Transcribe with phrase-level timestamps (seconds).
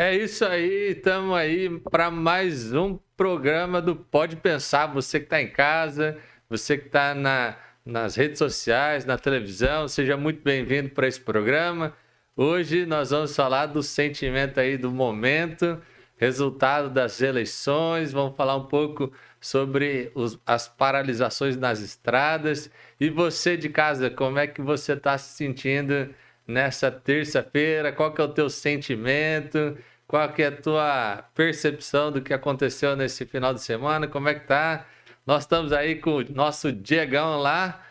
[0.00, 4.86] É isso aí, estamos aí para mais um programa do Pode Pensar.
[4.86, 6.16] Você que está em casa,
[6.48, 11.96] você que está na, nas redes sociais, na televisão, seja muito bem-vindo para esse programa.
[12.36, 15.82] Hoje nós vamos falar do sentimento aí do momento,
[16.16, 22.70] resultado das eleições, vamos falar um pouco sobre os, as paralisações nas estradas.
[23.00, 26.14] E você de casa, como é que você está se sentindo
[26.48, 27.92] nessa terça-feira?
[27.92, 29.76] Qual que é o teu sentimento?
[30.06, 34.08] Qual que é a tua percepção do que aconteceu nesse final de semana?
[34.08, 34.86] Como é que tá?
[35.26, 37.84] Nós estamos aí com o nosso Diegão lá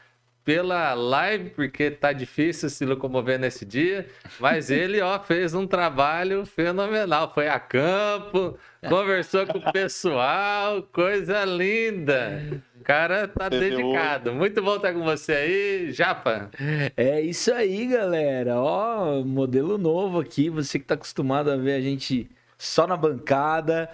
[0.44, 4.08] pela live, porque tá difícil se locomover nesse dia,
[4.40, 8.58] mas ele, ó, fez um trabalho fenomenal, foi a campo,
[8.90, 12.62] conversou com o pessoal, coisa linda.
[12.80, 14.34] O cara tá dedicado.
[14.34, 16.49] Muito bom estar com você aí, Japa.
[16.96, 18.62] É isso aí, galera.
[18.62, 23.90] Ó, modelo novo aqui, você que tá acostumado a ver a gente só na bancada.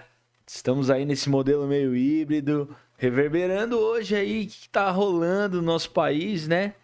[0.46, 5.90] Estamos aí nesse modelo meio híbrido reverberando hoje aí o que tá rolando no nosso
[5.90, 6.74] país, né?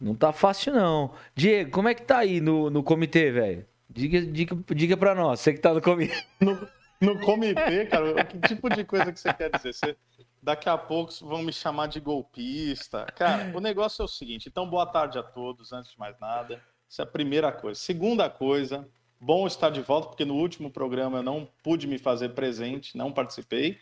[0.00, 1.12] Não tá fácil, não.
[1.34, 3.66] Diego, como é que tá aí no, no comitê, velho?
[3.88, 6.14] Diga, diga, diga pra nós, você que tá no comitê.
[6.40, 6.68] No,
[7.00, 9.72] no comitê, cara, que tipo de coisa que você quer dizer?
[9.72, 9.96] Você,
[10.42, 13.06] daqui a pouco vão me chamar de golpista.
[13.16, 14.48] Cara, o negócio é o seguinte.
[14.48, 16.62] Então, boa tarde a todos, antes de mais nada.
[16.90, 17.80] Essa é a primeira coisa.
[17.80, 18.88] Segunda coisa,
[19.20, 23.12] bom estar de volta, porque no último programa eu não pude me fazer presente, não
[23.12, 23.78] participei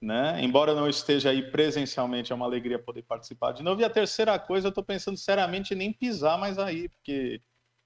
[0.00, 0.40] né?
[0.42, 3.80] Embora não esteja aí presencialmente, é uma alegria poder participar de novo.
[3.80, 7.42] E a terceira coisa, eu estou pensando seriamente em nem pisar mais aí, porque,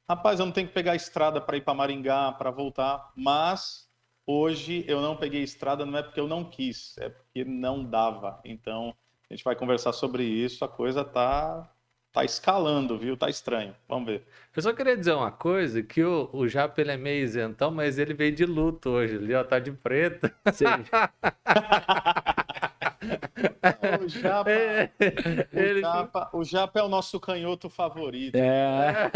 [0.09, 3.89] rapaz, eu não tenho que pegar estrada para ir para Maringá, para voltar, mas
[4.27, 8.41] hoje eu não peguei estrada, não é porque eu não quis, é porque não dava.
[8.45, 8.95] Então,
[9.31, 11.69] a gente vai conversar sobre isso, a coisa tá
[12.13, 13.17] tá escalando, viu?
[13.17, 13.74] Tá estranho.
[13.89, 14.23] Vamos ver.
[14.55, 17.98] Eu só queria dizer uma coisa, que o, o Japa ele é meio isentão, mas
[17.98, 20.30] ele veio de luto hoje ali, ó, tá de preto.
[20.52, 20.67] Sim.
[24.05, 25.80] o, Japa, é, o, ele...
[25.80, 28.36] Japa, o Japa é o nosso canhoto favorito.
[28.36, 29.11] É.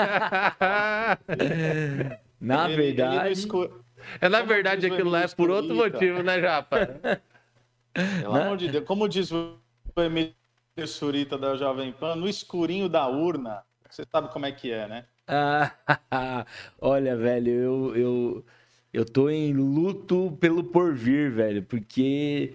[2.40, 3.42] na ele, verdade...
[3.42, 3.85] Ele.
[4.20, 6.98] É, na verdade, aquilo lá é por outro motivo, né, Japa?
[8.20, 8.84] Pelo amor de Deus.
[8.84, 9.58] Como diz o
[9.96, 10.34] Emílio
[10.86, 13.62] Surita da Jovem Pan, no escurinho da urna.
[13.88, 15.04] Você sabe como é que é, né?
[15.26, 15.72] Ah,
[16.80, 18.46] olha, velho, eu, eu,
[18.92, 22.54] eu tô em luto pelo porvir, velho, porque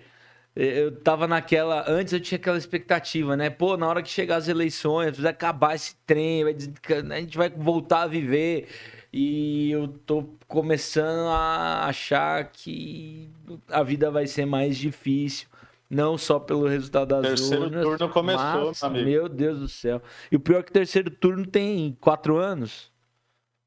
[0.56, 1.90] eu tava naquela.
[1.90, 3.50] Antes eu tinha aquela expectativa, né?
[3.50, 8.04] Pô, na hora que chegar as eleições, vai acabar esse trem, a gente vai voltar
[8.04, 8.68] a viver.
[9.14, 13.30] E eu tô começando a achar que
[13.70, 15.50] a vida vai ser mais difícil
[15.92, 17.74] não só pelo resultado das terceiro urnas.
[17.74, 19.06] Terceiro turno começou, mas, amigo.
[19.06, 20.02] Meu Deus do céu.
[20.32, 22.90] E o pior é que o terceiro turno tem quatro anos.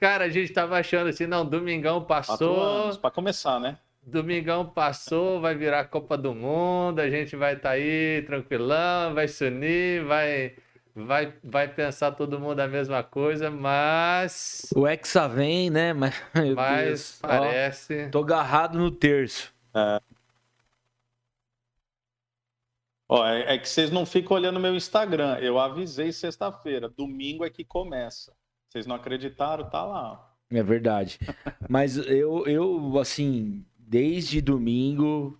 [0.00, 2.96] Cara, a gente tava achando assim, não, domingão passou.
[2.98, 3.76] Para começar, né?
[4.02, 9.28] Domingão passou, vai virar Copa do Mundo, a gente vai estar tá aí tranquilão, vai
[9.28, 10.56] se unir, vai,
[10.94, 14.70] vai, vai pensar todo mundo a mesma coisa, mas.
[14.74, 15.92] O Hexa vem, né?
[15.94, 16.12] Mas,
[16.54, 18.06] mas parece.
[18.06, 19.52] Ó, tô agarrado no terço.
[19.74, 20.00] É.
[23.08, 25.36] Ó, é, é, que vocês não ficam olhando meu Instagram.
[25.38, 26.88] Eu avisei sexta-feira.
[26.88, 28.32] Domingo é que começa.
[28.70, 29.68] Vocês não acreditaram?
[29.68, 30.34] Tá lá.
[30.50, 31.18] É verdade.
[31.68, 35.38] Mas eu, eu, assim, desde domingo,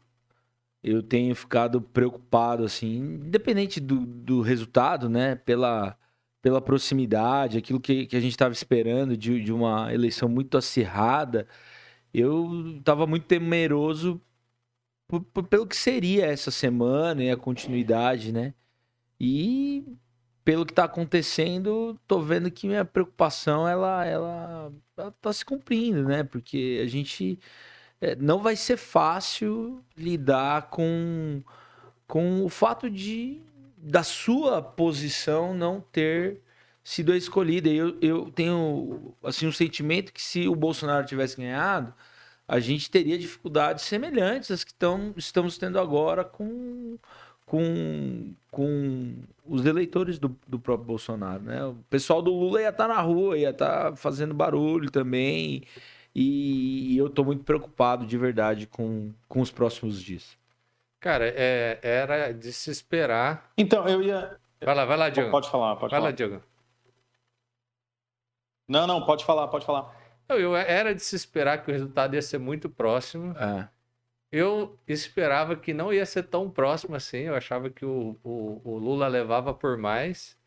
[0.83, 5.37] eu tenho ficado preocupado, assim, independente do, do resultado, né?
[5.37, 5.97] Pela,
[6.43, 11.47] pela proximidade, aquilo que, que a gente estava esperando de, de uma eleição muito acirrada.
[12.13, 14.21] Eu estava muito temeroso
[15.51, 18.55] pelo que seria essa semana e a continuidade, né?
[19.21, 19.85] E
[20.45, 24.73] pelo que está acontecendo, tô vendo que minha preocupação ela, ela,
[25.21, 26.25] tá se cumprindo, né?
[26.25, 27.39] Porque a gente
[28.19, 31.43] não vai ser fácil lidar com,
[32.07, 33.41] com o fato de
[33.77, 36.41] da sua posição não ter
[36.85, 37.69] sido escolhida.
[37.69, 41.93] Eu, eu tenho assim um sentimento que se o Bolsonaro tivesse ganhado,
[42.47, 46.97] a gente teria dificuldades semelhantes às que tão, estamos tendo agora com,
[47.47, 49.15] com, com
[49.47, 51.43] os eleitores do, do próprio Bolsonaro.
[51.43, 51.65] Né?
[51.65, 55.63] O pessoal do Lula ia estar tá na rua, ia estar tá fazendo barulho também.
[56.15, 60.37] E, eu estou muito preocupado de verdade com, com os próximos dias.
[61.01, 63.51] Cara, é, era de se esperar.
[63.57, 64.39] Então, eu ia.
[64.63, 65.31] Vai lá, vai lá, Diogo.
[65.31, 66.11] Pode falar, pode vai falar.
[66.11, 66.43] lá, Diogo.
[68.69, 69.95] Não, não, pode falar, pode falar.
[70.29, 73.37] Eu, era de se esperar que o resultado ia ser muito próximo.
[73.37, 73.69] É.
[74.31, 77.19] Eu esperava que não ia ser tão próximo assim.
[77.19, 80.39] Eu achava que o, o, o Lula levava por mais.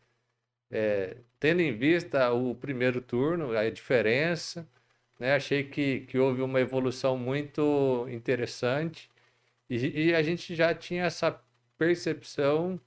[0.70, 4.66] É, tendo em vista o primeiro turno, a diferença,
[5.18, 5.34] Né?
[5.34, 9.10] Achei que, que houve uma evolução muito interessante
[9.68, 11.40] e, e a gente já tinha essa
[11.78, 12.80] percepção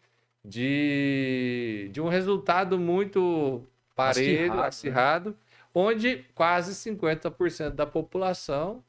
[0.44, 3.64] de, de um resultado muito
[3.96, 5.36] parelho, acirrado, acirrado né?
[5.74, 8.84] onde quase 50% da população,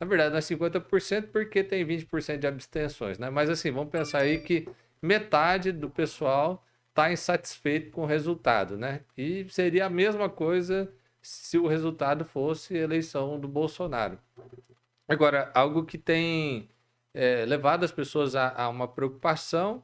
[0.00, 3.30] na verdade não é 50% porque tem 20% de abstenções, né?
[3.30, 4.68] Mas assim, vamos pensar aí que
[5.00, 9.02] metade do pessoal está insatisfeito com o resultado, né?
[9.16, 10.90] E seria a mesma coisa
[11.26, 14.18] se o resultado fosse eleição do Bolsonaro.
[15.08, 16.68] Agora, algo que tem
[17.12, 19.82] é, levado as pessoas a, a, uma preocupação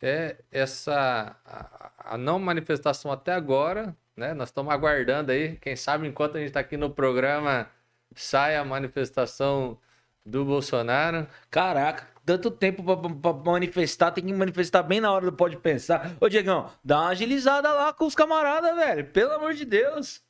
[0.00, 4.32] é essa a, a, não manifestação até agora, né?
[4.34, 7.68] Nós estamos aguardando aí, quem sabe enquanto a gente está aqui no programa
[8.14, 9.78] sai a manifestação
[10.24, 11.26] do Bolsonaro.
[11.50, 16.16] Caraca, tanto tempo para manifestar, tem que manifestar bem na hora do pode pensar.
[16.20, 19.04] Ô, Diegão, dá uma agilizada lá com os camaradas, velho.
[19.06, 20.25] Pelo amor de Deus.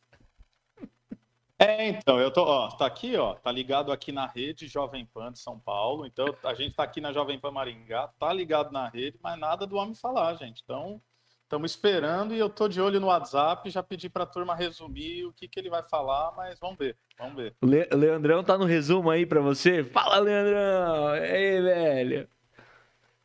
[1.59, 5.33] É, então, eu tô, ó, tá aqui, ó, tá ligado aqui na rede Jovem Pan
[5.33, 6.05] de São Paulo.
[6.05, 9.67] Então, a gente tá aqui na Jovem Pan Maringá, tá ligado na rede, mas nada
[9.67, 10.61] do homem falar, gente.
[10.63, 11.01] Então,
[11.43, 15.33] estamos esperando e eu tô de olho no WhatsApp, já pedi pra turma resumir o
[15.33, 17.55] que que ele vai falar, mas vamos ver, vamos ver.
[17.63, 19.83] Le Leandrão tá no resumo aí pra você?
[19.83, 21.17] Fala, Leandrão!
[21.17, 22.29] E aí, velho?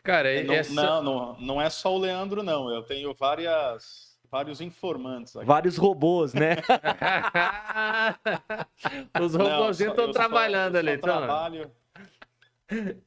[0.04, 0.74] Cara, é, não, essa...
[0.74, 2.74] não, não, não é só o Leandro, não.
[2.74, 5.36] Eu tenho várias vários informantes.
[5.36, 5.46] Aqui.
[5.46, 6.56] Vários robôs, né?
[9.22, 11.18] Os robôzinhos estão trabalhando só, ali, então.
[11.18, 11.72] Trabalho...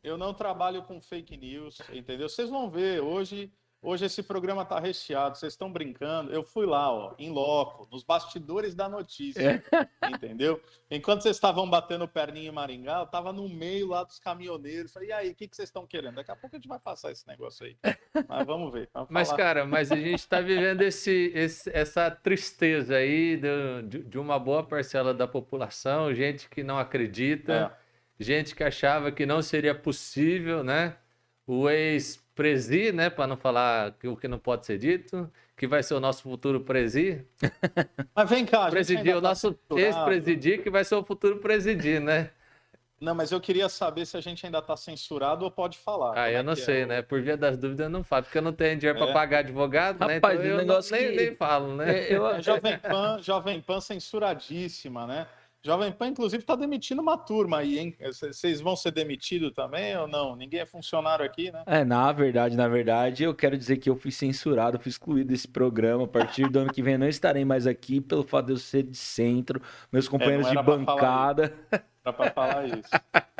[0.02, 2.28] Eu não trabalho com fake news, entendeu?
[2.28, 3.50] Vocês vão ver hoje
[3.84, 6.32] Hoje esse programa está recheado, vocês estão brincando.
[6.32, 10.08] Eu fui lá, ó, em loco, nos bastidores da notícia, é.
[10.08, 10.58] entendeu?
[10.90, 14.90] Enquanto vocês estavam batendo perninha em Maringá, eu estava no meio lá dos caminhoneiros.
[14.90, 16.14] Falei, e aí, o que, que vocês estão querendo?
[16.14, 17.76] Daqui a pouco a gente vai passar esse negócio aí.
[18.26, 18.88] Mas vamos ver.
[18.94, 24.18] Vamos mas, cara, mas a gente está vivendo esse, esse, essa tristeza aí de, de,
[24.18, 27.76] uma boa parcela da população, gente que não acredita,
[28.18, 28.24] é.
[28.24, 30.96] gente que achava que não seria possível, né?
[31.44, 35.82] O ex Presi, né, para não falar o que não pode ser dito, que vai
[35.82, 37.24] ser o nosso futuro presi.
[38.14, 42.30] Mas vem cá, presidir, o tá nosso ex-presidir que vai ser o futuro presidir, né?
[43.00, 46.16] Não, mas eu queria saber se a gente ainda está censurado ou pode falar.
[46.16, 46.86] Ah, eu é não sei, é?
[46.86, 47.02] né?
[47.02, 49.04] Por via das dúvidas eu não falo, porque eu não tenho dinheiro é.
[49.04, 50.46] para pagar advogado, Rapaz, né?
[50.46, 51.08] Então eu negócio não, que...
[51.08, 52.06] nem, nem falo, né?
[52.10, 52.26] Eu...
[52.26, 55.26] É, Jovem Pan, Jovem Pan censuradíssima, né?
[55.64, 57.96] Jovem Pan, inclusive, está demitindo uma turma aí, hein?
[58.30, 60.36] Vocês vão ser demitidos também ou não?
[60.36, 61.62] Ninguém é funcionário aqui, né?
[61.64, 65.48] É, na verdade, na verdade, eu quero dizer que eu fui censurado, fui excluído desse
[65.48, 66.04] programa.
[66.04, 68.58] A partir do ano que vem eu não estarei mais aqui pelo fato de eu
[68.58, 69.58] ser de centro,
[69.90, 71.54] meus é, companheiros é, de bancada.
[71.70, 72.90] Era para falar isso.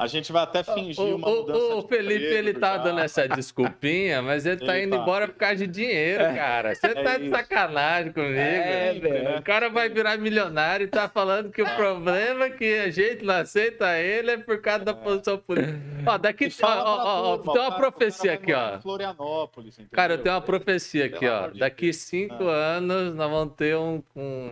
[0.00, 2.84] A gente vai até fingir o, uma mudança o, o Felipe, ele tá já.
[2.84, 5.02] dando essa desculpinha, mas ele, tá ele tá indo tá.
[5.02, 6.34] embora por causa de dinheiro, é.
[6.34, 6.74] cara.
[6.74, 7.24] Você é tá isso.
[7.24, 8.34] de sacanagem comigo.
[8.34, 9.38] É, velho.
[9.38, 13.26] O cara vai virar milionário e tá falando que o problema é que a gente
[13.26, 14.94] não aceita ele é por causa da é.
[14.94, 15.78] posição política.
[16.06, 16.48] Ó, daqui...
[16.62, 18.80] Ó, ó, ó, tem uma profecia aqui, ó.
[18.80, 19.90] Florianópolis, entendeu?
[19.92, 21.48] Cara, eu tenho uma profecia aqui, ó.
[21.48, 22.76] Daqui cinco ah.
[22.76, 24.02] anos nós vamos ter um...
[24.16, 24.50] um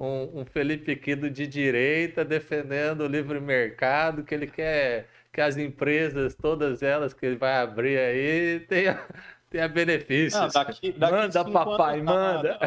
[0.00, 5.58] um, um Felipe Quido de direita defendendo o livre mercado, que ele quer que as
[5.58, 9.06] empresas, todas elas que ele vai abrir aí, tenha,
[9.50, 10.40] tenha benefícios.
[10.40, 12.58] Não, daqui, daqui manda, papai, manda.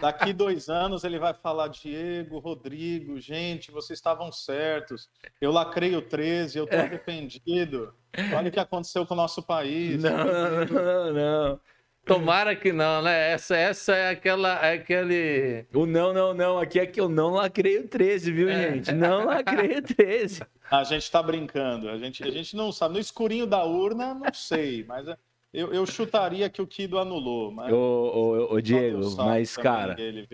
[0.00, 5.10] Daqui dois anos ele vai falar, Diego, Rodrigo, gente, vocês estavam certos.
[5.40, 7.92] Eu lacrei o 13, eu estou arrependido.
[8.34, 10.02] Olha o que aconteceu com o nosso país.
[10.02, 11.60] Não, não, não.
[12.06, 13.32] Tomara que não, né?
[13.32, 15.66] Essa, essa é aquela, é aquele.
[15.74, 16.58] O não, não, não.
[16.58, 18.74] Aqui é que eu não lacrei o 13, viu, é.
[18.74, 18.92] gente?
[18.92, 20.42] Não lacrei o 13.
[20.70, 21.88] A gente tá brincando.
[21.88, 22.94] A gente, a gente não sabe.
[22.94, 25.06] No escurinho da urna, não sei, mas
[25.52, 27.52] eu, eu chutaria que o Kido anulou.
[27.52, 27.72] Mas...
[27.72, 29.94] Ô, ô, ô Diego, mas, cara.
[29.94, 30.26] Dele,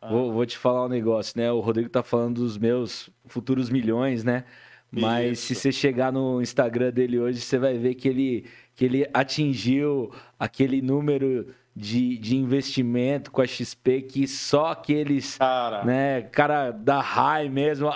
[0.00, 0.08] ah.
[0.08, 1.52] vou, vou te falar um negócio, né?
[1.52, 4.44] O Rodrigo tá falando dos meus futuros milhões, né?
[4.90, 5.46] Mas Isso.
[5.48, 8.46] se você chegar no Instagram dele hoje, você vai ver que ele,
[8.78, 15.84] que ele atingiu aquele número de, de investimento com a XP que só aqueles, cara,
[15.84, 17.90] né, cara da high mesmo,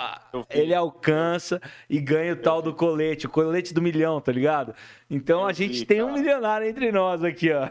[0.49, 4.75] ele alcança e ganha o tal do colete, o colete do milhão, tá ligado?
[5.09, 6.09] Então a gente vi, tem cara.
[6.09, 7.69] um milionário entre nós aqui, ó.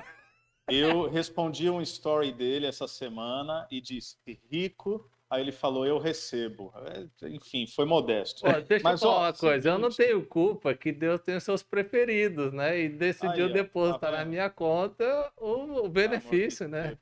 [0.71, 4.17] Eu respondi um story dele essa semana e disse:
[4.51, 6.71] rico Aí ele falou, eu recebo.
[6.77, 8.43] É, enfim, foi modesto.
[8.69, 11.63] deixa Mas, eu falar ó, uma coisa, eu não tenho culpa que Deus tem seus
[11.63, 12.79] preferidos, né?
[12.79, 16.99] E decidiu Aí, depositar tá na minha conta o, o benefício, né?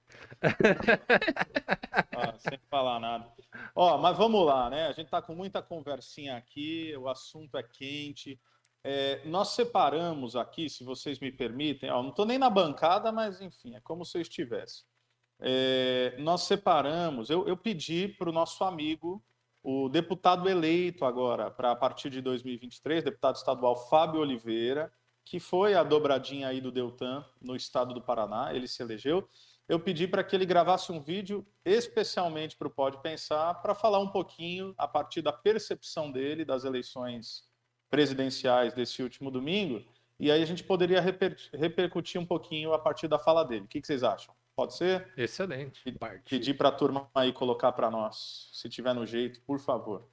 [2.14, 3.26] ah, sem falar nada.
[3.74, 4.86] Ó, mas vamos lá, né?
[4.86, 8.40] A gente tá com muita conversinha aqui, o assunto é quente.
[8.84, 13.40] É, nós separamos aqui, se vocês me permitem, ó, não estou nem na bancada, mas
[13.40, 14.84] enfim, é como se eu estivesse
[15.40, 19.22] é, nós separamos, eu, eu pedi para o nosso amigo
[19.62, 24.92] o deputado eleito agora, para a partir de 2023, deputado estadual Fábio Oliveira,
[25.24, 29.28] que foi a dobradinha aí do Deltan no estado do Paraná, ele se elegeu.
[29.68, 34.00] Eu pedi para que ele gravasse um vídeo especialmente para o Pode Pensar, para falar
[34.00, 37.44] um pouquinho a partir da percepção dele das eleições
[37.88, 39.84] presidenciais desse último domingo,
[40.18, 43.64] e aí a gente poderia reper repercutir um pouquinho a partir da fala dele.
[43.64, 44.34] O que, que vocês acham?
[44.54, 45.10] Pode ser?
[45.16, 45.82] Excelente.
[46.28, 50.08] Pedir para a turma aí colocar para nós, se tiver no jeito, por favor.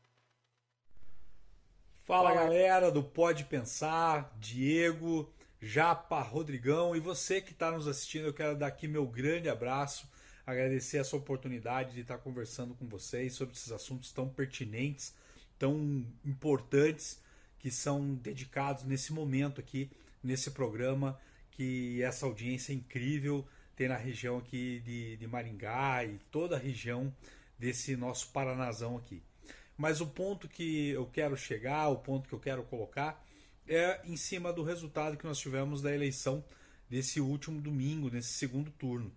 [2.06, 5.30] Fala galera do Pode Pensar, Diego,
[5.60, 10.08] Japa, Rodrigão e você que está nos assistindo, eu quero dar aqui meu grande abraço,
[10.46, 15.14] agradecer essa oportunidade de estar conversando com vocês sobre esses assuntos tão pertinentes,
[15.60, 17.22] tão importantes
[17.60, 19.92] que são dedicados nesse momento aqui,
[20.24, 21.20] nesse programa,
[21.52, 23.46] que essa audiência incrível
[23.78, 27.14] tem na região aqui de, de Maringá e toda a região
[27.60, 29.22] desse nosso Paranazão aqui.
[29.78, 33.24] Mas o ponto que eu quero chegar, o ponto que eu quero colocar,
[33.68, 36.44] é em cima do resultado que nós tivemos da eleição
[36.90, 39.12] desse último domingo, nesse segundo turno.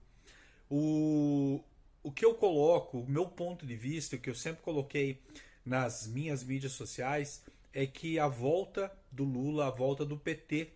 [0.69, 1.65] O,
[2.03, 5.23] o que eu coloco, o meu ponto de vista, o que eu sempre coloquei
[5.65, 10.71] nas minhas mídias sociais, é que a volta do Lula, a volta do PT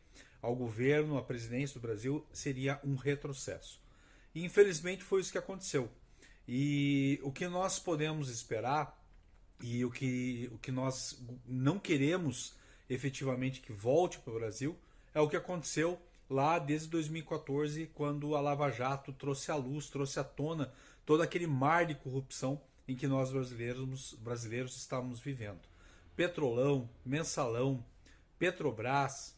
[0.45, 3.81] ao governo, à presidência do Brasil, seria um retrocesso.
[4.35, 5.91] E infelizmente foi isso que aconteceu.
[6.47, 9.03] E o que nós podemos esperar
[9.63, 12.55] e o que, o que nós não queremos
[12.91, 14.77] efetivamente que volte para o Brasil
[15.15, 15.99] é o que aconteceu
[16.29, 20.73] lá desde 2014, quando a Lava Jato trouxe à luz, trouxe à tona
[21.07, 25.61] todo aquele mar de corrupção em que nós brasileiros, brasileiros estávamos vivendo.
[26.15, 27.83] Petrolão, Mensalão,
[28.39, 29.35] Petrobras,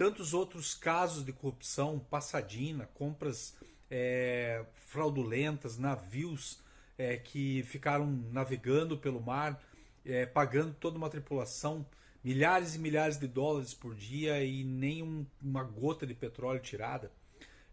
[0.00, 3.54] tantos outros casos de corrupção, passadina, compras
[3.90, 6.58] é, fraudulentas, navios
[6.96, 9.62] é, que ficaram navegando pelo mar,
[10.02, 11.84] é, pagando toda uma tripulação,
[12.24, 17.12] milhares e milhares de dólares por dia e nem um, uma gota de petróleo tirada,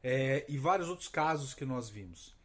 [0.03, 2.35] é, e vários outros casos que nós vimos.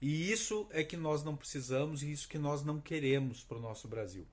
[0.00, 3.60] E isso é que nós não precisamos e isso que nós não queremos para o
[3.60, 4.24] nosso Brasil.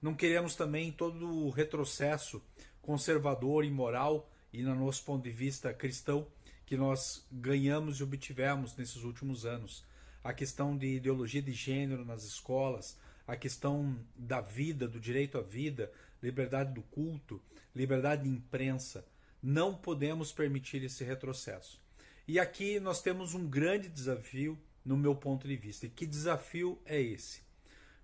[0.00, 2.42] Não queremos também todo o retrocesso
[2.80, 6.24] conservador, imoral e, no nosso ponto de vista cristão,
[6.64, 9.84] que nós ganhamos e obtivemos nesses últimos anos
[10.22, 12.96] a questão de ideologia de gênero nas escolas,
[13.26, 15.90] a questão da vida, do direito à vida,
[16.22, 17.42] liberdade do culto,
[17.74, 19.04] liberdade de imprensa.
[19.42, 21.82] Não podemos permitir esse retrocesso.
[22.26, 25.86] E aqui nós temos um grande desafio, no meu ponto de vista.
[25.86, 27.42] E que desafio é esse?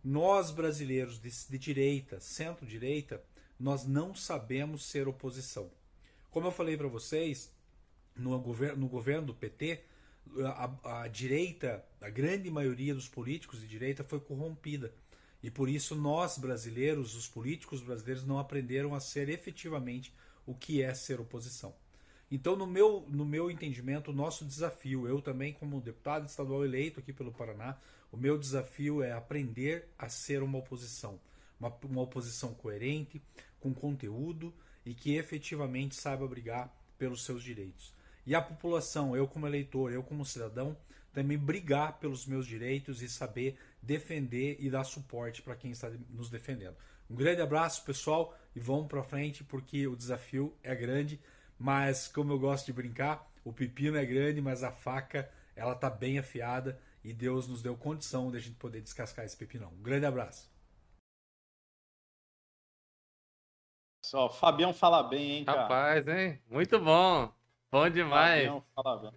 [0.03, 3.23] Nós, brasileiros de, de direita, centro-direita,
[3.59, 5.71] nós não sabemos ser oposição.
[6.31, 7.53] Como eu falei para vocês,
[8.15, 9.83] no governo, no governo do PT,
[10.45, 14.93] a, a, direita, a grande maioria dos políticos de direita foi corrompida.
[15.43, 20.13] E por isso nós brasileiros, os políticos brasileiros, não aprenderam a ser efetivamente
[20.47, 21.75] o que é ser oposição.
[22.31, 27.01] Então, no meu, no meu entendimento, o nosso desafio, eu também, como deputado estadual eleito
[27.01, 27.77] aqui pelo Paraná,
[28.13, 31.19] o meu desafio é aprender a ser uma oposição.
[31.59, 33.21] Uma, uma oposição coerente,
[33.59, 37.95] com conteúdo e que efetivamente saiba brigar pelos seus direitos.
[38.27, 40.77] E a população, eu como eleitor, eu como cidadão,
[41.13, 46.31] também brigar pelos meus direitos e saber defender e dar suporte para quem está nos
[46.31, 46.77] defendendo.
[47.09, 51.21] Um grande abraço, pessoal, e vamos para frente porque o desafio é grande,
[51.59, 55.91] mas como eu gosto de brincar, o pepino é grande, mas a faca ela tá
[55.91, 59.73] bem afiada e Deus nos deu condição de a gente poder descascar esse pepinão.
[59.73, 60.50] Um grande abraço.
[64.11, 65.63] Só, Fabião fala bem, hein, cara?
[65.63, 66.43] Rapaz, hein?
[66.51, 67.33] Muito bom.
[67.71, 68.45] Bom demais.
[68.45, 69.13] Fabião fala bem.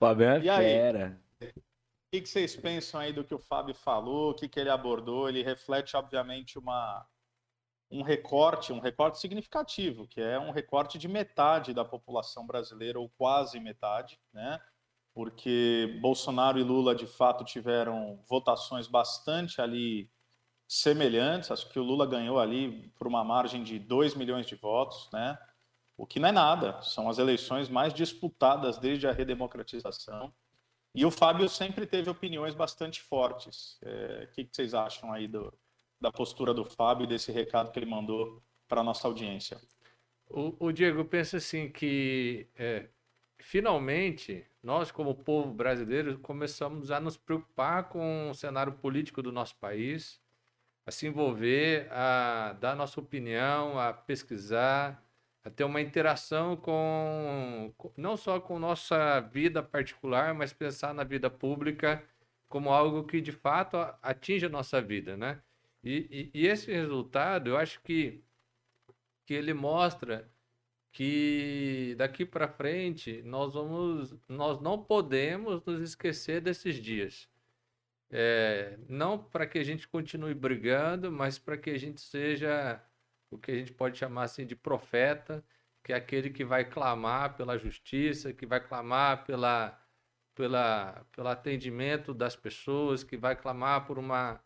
[0.00, 1.20] Fabião é e fera.
[1.40, 1.52] Aí, o
[2.10, 4.32] que, que vocês pensam aí do que o Fábio falou?
[4.32, 5.28] O que, que ele abordou?
[5.28, 7.06] Ele reflete, obviamente, uma,
[7.88, 13.08] um recorte, um recorte significativo, que é um recorte de metade da população brasileira, ou
[13.08, 14.60] quase metade, né?
[15.14, 20.10] Porque Bolsonaro e Lula, de fato, tiveram votações bastante ali
[20.68, 21.50] semelhantes.
[21.50, 25.38] Acho que o Lula ganhou ali por uma margem de 2 milhões de votos, né?
[25.96, 30.32] O que não é nada, são as eleições mais disputadas desde a redemocratização.
[30.94, 33.78] E o Fábio sempre teve opiniões bastante fortes.
[33.82, 35.52] É, o que, que, vocês acham aí do,
[36.00, 39.60] da postura do Fábio e desse recado que ele mandou para a nossa audiência?
[40.28, 42.88] O, o, Diego pensa assim que é,
[43.40, 49.56] finalmente nós, como povo brasileiro, começamos a nos preocupar com o cenário político do nosso
[49.56, 50.20] país,
[50.88, 55.04] a se envolver, a dar nossa opinião, a pesquisar,
[55.44, 61.28] a ter uma interação com não só com nossa vida particular, mas pensar na vida
[61.28, 62.02] pública
[62.48, 65.42] como algo que de fato atinge a nossa vida, né?
[65.84, 68.22] E, e, e esse resultado, eu acho que,
[69.26, 70.26] que ele mostra
[70.90, 77.28] que daqui para frente nós vamos, nós não podemos nos esquecer desses dias.
[78.10, 82.82] É, não para que a gente continue brigando, mas para que a gente seja
[83.30, 85.44] o que a gente pode chamar assim de profeta,
[85.84, 89.78] que é aquele que vai clamar pela justiça, que vai clamar pela,
[90.34, 94.40] pela, pelo atendimento das pessoas, que vai clamar por uma,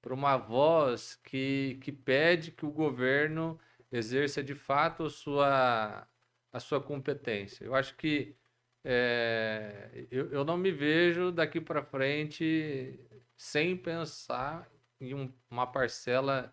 [0.00, 3.58] por uma voz que, que pede que o governo
[3.90, 6.08] exerça de fato a sua,
[6.52, 7.64] a sua competência.
[7.64, 8.36] Eu acho que
[8.84, 12.98] é, eu, eu não me vejo daqui para frente
[13.38, 14.68] sem pensar
[15.00, 16.52] em um, uma parcela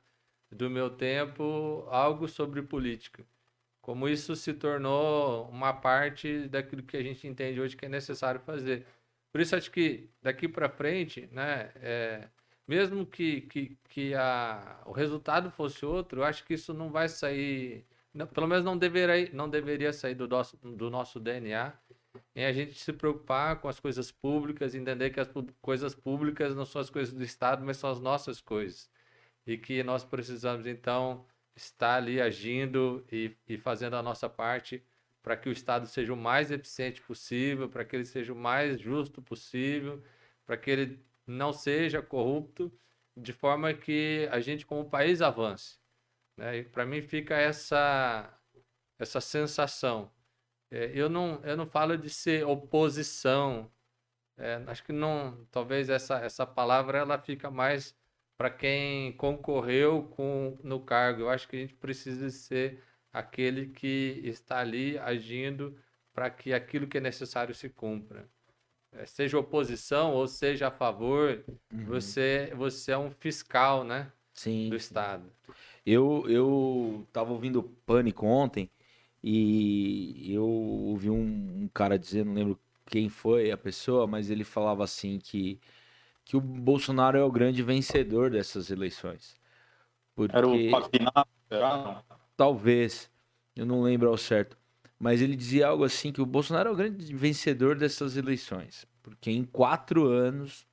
[0.51, 3.25] do meu tempo algo sobre política.
[3.81, 8.39] Como isso se tornou uma parte daquilo que a gente entende hoje que é necessário
[8.41, 8.85] fazer.
[9.31, 12.29] Por isso acho que daqui para frente, né, é,
[12.67, 17.09] mesmo que, que, que a, o resultado fosse outro, eu acho que isso não vai
[17.09, 21.73] sair, não, pelo menos não deveria, não deveria sair do nosso, do nosso DNA,
[22.35, 25.29] em a gente se preocupar com as coisas públicas, entender que as
[25.61, 28.89] coisas públicas não são as coisas do Estado, mas são as nossas coisas.
[29.45, 34.83] E que nós precisamos, então, estar ali agindo e, e fazendo a nossa parte
[35.21, 38.79] para que o Estado seja o mais eficiente possível, para que ele seja o mais
[38.79, 40.03] justo possível,
[40.45, 42.71] para que ele não seja corrupto,
[43.17, 45.79] de forma que a gente, como país, avance.
[46.37, 46.63] Né?
[46.63, 48.31] Para mim fica essa,
[48.99, 50.11] essa sensação.
[50.75, 53.71] É, eu, não, eu não falo de ser oposição.
[54.37, 57.95] É, acho que não, talvez essa, essa palavra ela fica mais
[58.37, 61.21] para quem concorreu com, no cargo.
[61.21, 65.77] Eu acho que a gente precisa ser aquele que está ali agindo
[66.13, 68.27] para que aquilo que é necessário se cumpra.
[68.91, 71.85] É, seja oposição ou seja a favor, uhum.
[71.85, 74.11] você, você é um fiscal, né?
[74.33, 74.67] Sim.
[74.69, 75.31] Do Estado.
[75.85, 78.69] Eu, eu tava ouvindo Pânico ontem
[79.27, 84.43] e eu ouvi um, um cara dizer, não lembro quem foi a pessoa, mas ele
[84.43, 85.59] falava assim que,
[86.23, 89.35] que o Bolsonaro é o grande vencedor dessas eleições.
[90.13, 90.37] Porque...
[90.37, 92.05] Era o Paquinato,
[92.37, 93.09] Talvez,
[93.55, 94.55] eu não lembro ao certo.
[94.99, 99.31] Mas ele dizia algo assim que o Bolsonaro é o grande vencedor dessas eleições, porque
[99.31, 100.67] em quatro anos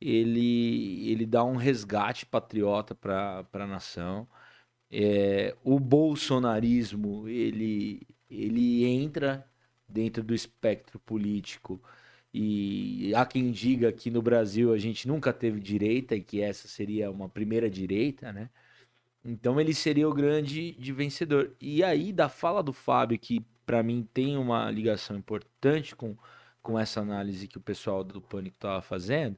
[0.00, 4.26] ele, ele dá um resgate patriota para a nação.
[4.90, 9.46] É, o bolsonarismo ele, ele entra
[9.88, 11.82] dentro do espectro político
[12.32, 16.68] e há quem diga que no Brasil a gente nunca teve direita e que essa
[16.68, 18.50] seria uma primeira direita, né?
[19.24, 21.54] Então ele seria o grande de vencedor.
[21.60, 26.16] E aí, da fala do Fábio, que para mim tem uma ligação importante com,
[26.62, 29.36] com essa análise que o pessoal do Pânico estava fazendo,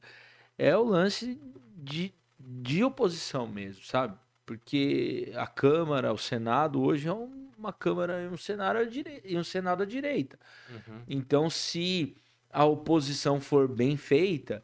[0.58, 1.40] é o lance
[1.76, 4.16] de, de oposição mesmo, sabe?
[4.50, 7.12] Porque a Câmara, o Senado, hoje é
[7.56, 9.22] uma Câmara e um Senado à, dire...
[9.24, 10.36] e um Senado à direita.
[10.68, 11.02] Uhum.
[11.06, 12.16] Então, se
[12.52, 14.60] a oposição for bem feita,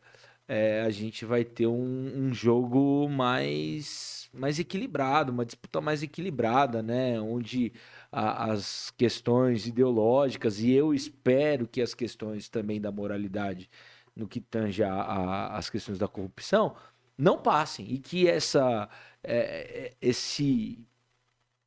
[0.48, 6.82] é, a gente vai ter um, um jogo mais, mais equilibrado, uma disputa mais equilibrada,
[6.82, 7.20] né?
[7.20, 7.72] Onde
[8.10, 13.70] a, as questões ideológicas e eu espero que as questões também da moralidade
[14.16, 16.74] no que tange as questões da corrupção
[17.16, 18.88] não passem e que essa
[19.22, 20.86] é, é, esse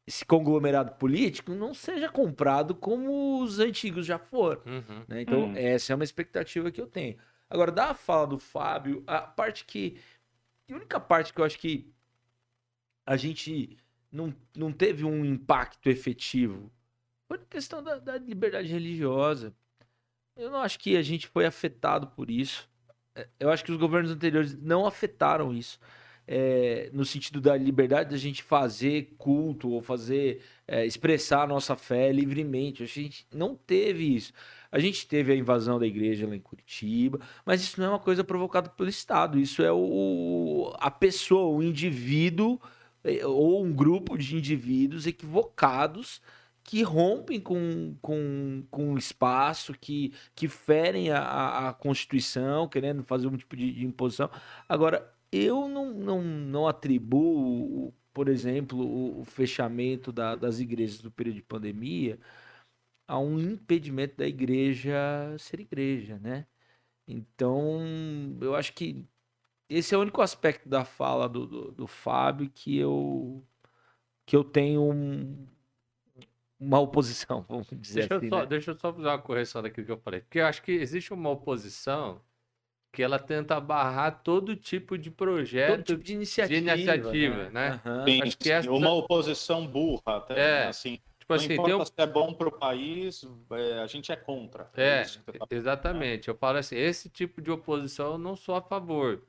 [0.08, 4.60] esse conglomerado político não seja comprado como os antigos já foram.
[4.66, 5.06] Uhum.
[5.08, 5.22] Né?
[5.22, 5.56] Então, uhum.
[5.56, 7.16] essa é uma expectativa que eu tenho.
[7.48, 10.00] Agora, da fala do Fábio, a parte que.
[10.68, 11.94] A única parte que eu acho que
[13.06, 13.78] a gente
[14.12, 16.72] não, não teve um impacto efetivo
[17.28, 19.54] foi a questão da, da liberdade religiosa.
[20.36, 22.68] Eu não acho que a gente foi afetado por isso.
[23.16, 25.80] É, eu acho que os governos anteriores não afetaram isso.
[26.32, 31.76] É, no sentido da liberdade da gente fazer culto ou fazer é, expressar a nossa
[31.76, 32.84] fé livremente.
[32.84, 34.32] A gente não teve isso.
[34.72, 38.00] A gente teve a invasão da igreja lá em Curitiba, mas isso não é uma
[38.00, 39.40] coisa provocada pelo Estado.
[39.40, 42.62] Isso é o, a pessoa, o indivíduo
[43.04, 46.22] é, ou um grupo de indivíduos equivocados
[46.70, 53.26] que rompem com, com, com o espaço, que, que ferem a, a Constituição, querendo fazer
[53.26, 54.30] um tipo de, de imposição.
[54.68, 61.10] Agora, eu não, não, não atribuo, por exemplo, o, o fechamento da, das igrejas no
[61.10, 62.20] período de pandemia
[63.08, 64.96] a um impedimento da igreja
[65.40, 66.46] ser igreja, né?
[67.08, 67.80] Então,
[68.42, 69.08] eu acho que
[69.70, 73.44] esse é o único aspecto da fala do, do, do Fábio que eu
[74.26, 75.48] que eu tenho
[76.60, 78.26] uma oposição, vamos dizer deixa assim.
[78.28, 78.46] Eu só, né?
[78.46, 80.22] Deixa eu só fazer uma correção daquilo que eu falei.
[80.22, 82.22] Porque eu acho que existe uma oposição
[82.92, 86.60] que ela tenta barrar todo tipo de projeto, Todo tipo de iniciativa.
[86.62, 87.70] de iniciativa, né?
[87.86, 88.10] Aham.
[88.10, 91.00] Sim, acho que essa- Uma oposição burra, até, É, né, assim.
[91.20, 91.86] Tipo não assim, importa tem um...
[91.86, 94.70] se é bom para o país, é, a gente é contra.
[94.76, 96.28] É, você tá- exatamente.
[96.28, 99.24] Eu falo assim, esse tipo de oposição eu não sou a favor.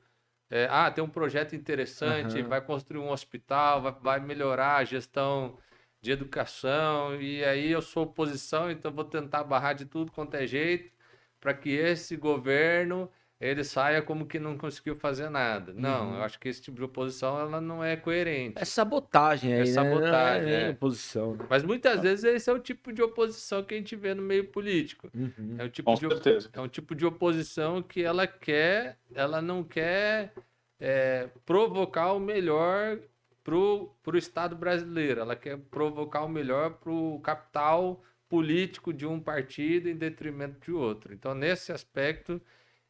[0.49, 2.49] É, ah, tem um projeto interessante, Aham.
[2.49, 5.57] vai construir um hospital, vai, vai melhorar a gestão
[6.01, 10.47] de educação, e aí eu sou oposição, então vou tentar barrar de tudo quanto é
[10.47, 10.91] jeito
[11.39, 13.09] para que esse governo
[13.39, 15.73] ele saia como que não conseguiu fazer nada.
[15.73, 16.15] Não, Uhum.
[16.17, 18.59] eu acho que esse tipo de oposição ela não é coerente.
[18.61, 19.71] É sabotagem aí, É né?
[19.71, 20.69] sabotagem, Não é é.
[20.69, 21.35] oposição.
[21.35, 21.45] né?
[21.49, 24.47] Mas muitas vezes esse é o tipo de oposição que a gente vê no meio
[24.47, 25.09] político.
[25.13, 25.55] Uhum.
[25.57, 26.49] É um tipo Com de certeza.
[26.53, 30.33] é um tipo de oposição que ela quer, ela não quer
[30.79, 32.99] é, provocar o melhor
[33.43, 39.19] para o Estado brasileiro, ela quer provocar o melhor para o capital político de um
[39.19, 41.13] partido em detrimento de outro.
[41.13, 42.41] Então, nesse aspecto,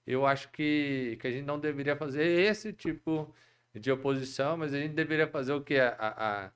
[0.06, 3.34] eu acho que, que a gente não deveria fazer esse tipo
[3.74, 5.78] de oposição, mas a gente deveria fazer o que?
[5.80, 6.52] A, a- a-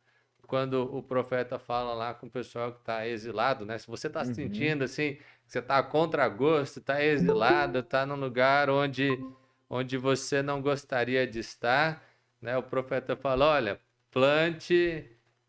[0.48, 3.78] quando o profeta fala lá com o pessoal que está exilado, né?
[3.80, 4.26] Se você está Uhum.
[4.26, 9.26] sentindo assim, você está contra gosto, está exilado, está num lugar onde,
[9.70, 12.04] onde você não gostaria de estar,
[12.42, 12.56] né?
[12.58, 13.82] O profeta fala, olha,
[14.16, 15.04] plante,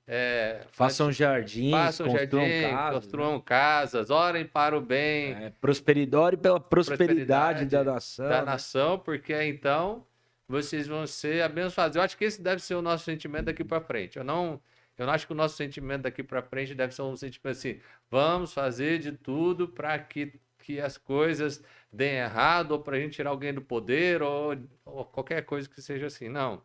[0.09, 3.01] é, Façam jardins, façam construam jardim, casas.
[3.01, 5.47] construam casas, orem para o bem né?
[5.47, 8.29] É, prosperidade pela prosperidade, Prosperidade da nação.
[8.29, 8.45] da né?
[8.45, 10.05] nação, porque então
[10.49, 11.97] vocês vão ser abençoados.
[11.97, 14.17] Eu acho que esse deve ser o nosso sentimento daqui para frente.
[14.19, 14.61] Eu não,
[14.99, 17.79] eu não acho que o nosso sentimento daqui para frente deve ser um sentimento assim:
[18.11, 23.15] vamos fazer de tudo para que, que as coisas deem errado, ou para a gente
[23.15, 26.29] tirar alguém do poder, ou, ou qualquer coisa que seja assim.
[26.29, 26.61] Não.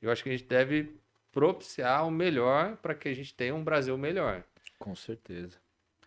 [0.00, 0.98] Eu acho que a gente deve
[1.32, 4.44] propiciar o melhor para que a gente tenha um Brasil melhor.
[4.78, 5.58] Com certeza.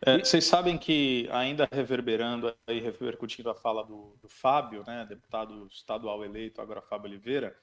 [0.04, 5.68] É, vocês sabem que, ainda reverberando e repercutindo a fala do, do Fábio, né, deputado
[5.68, 7.56] estadual eleito, agora Fábio Oliveira,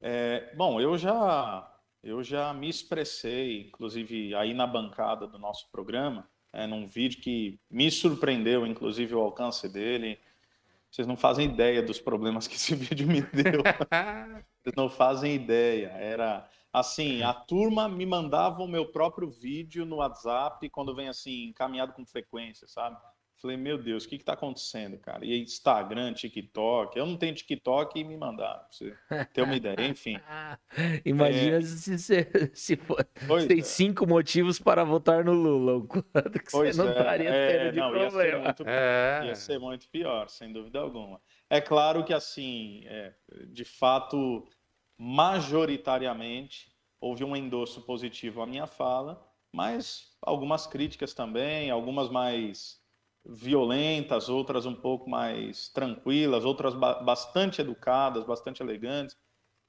[0.00, 1.66] é, bom, eu já,
[2.02, 7.58] eu já me expressei, inclusive aí na bancada do nosso programa, é, num vídeo que
[7.70, 10.18] me surpreendeu, inclusive o alcance dele.
[10.90, 13.62] Vocês não fazem ideia dos problemas que esse vídeo me deu.
[14.62, 15.88] Vocês não fazem ideia.
[15.88, 21.46] Era assim, a turma me mandava o meu próprio vídeo no WhatsApp quando vem assim,
[21.46, 22.96] encaminhado com frequência, sabe?
[23.40, 25.22] Falei, meu Deus, o que está acontecendo, cara?
[25.24, 26.98] E Instagram, TikTok.
[26.98, 28.96] Eu não tenho TikTok e me mandaram, pra você
[29.32, 29.76] ter uma ideia.
[29.86, 30.18] Enfim.
[31.04, 33.62] Imagina se, se, se for, Pois tem é.
[33.62, 35.76] cinco motivos para votar no Lula.
[35.76, 38.44] O quanto que Pois você não é, estaria é, tendo de não, ia ser problema.
[38.44, 39.22] muito É.
[39.26, 41.20] Ia ser muito pior, sem dúvida alguma.
[41.50, 43.12] É claro que, assim, é,
[43.48, 44.46] de fato,
[44.98, 52.80] majoritariamente, houve um endosso positivo à minha fala, mas algumas críticas também, algumas mais
[53.24, 59.16] violentas, outras um pouco mais tranquilas, outras ba- bastante educadas, bastante elegantes,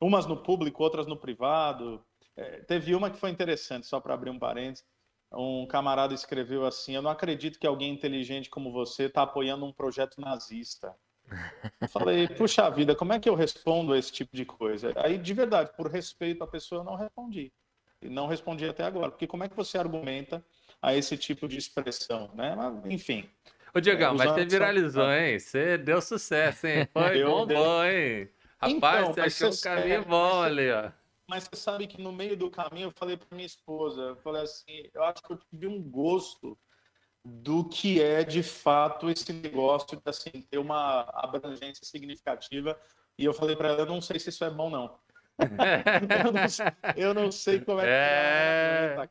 [0.02, 2.06] umas no público, outras no privado.
[2.36, 4.86] É, teve uma que foi interessante, só para abrir um parênteses,
[5.34, 9.74] um camarada escreveu assim: Eu não acredito que alguém inteligente como você está apoiando um
[9.74, 10.96] projeto nazista.
[11.90, 14.94] Falei, puxa vida, como é que eu respondo a esse tipo de coisa?
[14.98, 17.52] Aí, de verdade, por respeito à pessoa, eu não respondi.
[18.02, 20.44] E não respondi até agora, porque como é que você argumenta
[20.82, 22.56] a esse tipo de expressão, né?
[22.56, 23.30] Mas, enfim,
[23.74, 25.40] Ô, Diegão, É, mas você anos são- viralizou, hein?
[25.40, 26.88] Você deu sucesso, hein?
[26.92, 28.30] Foi Eu bom, bom, hein?
[28.60, 30.92] Rapaz, Então, você achou um caminho é, bom ali, ó.
[31.30, 34.42] mas você sabe que no meio do caminho eu falei para minha esposa, eu falei
[34.44, 36.58] assim, eu acho que eu tive um gosto
[37.30, 42.80] do que é de fato esse negócio de assim, ter uma abrangência significativa.
[43.18, 44.98] E eu falei para ela, eu não sei se isso é bom não.
[46.26, 49.10] eu, não sei, eu não sei como é que É.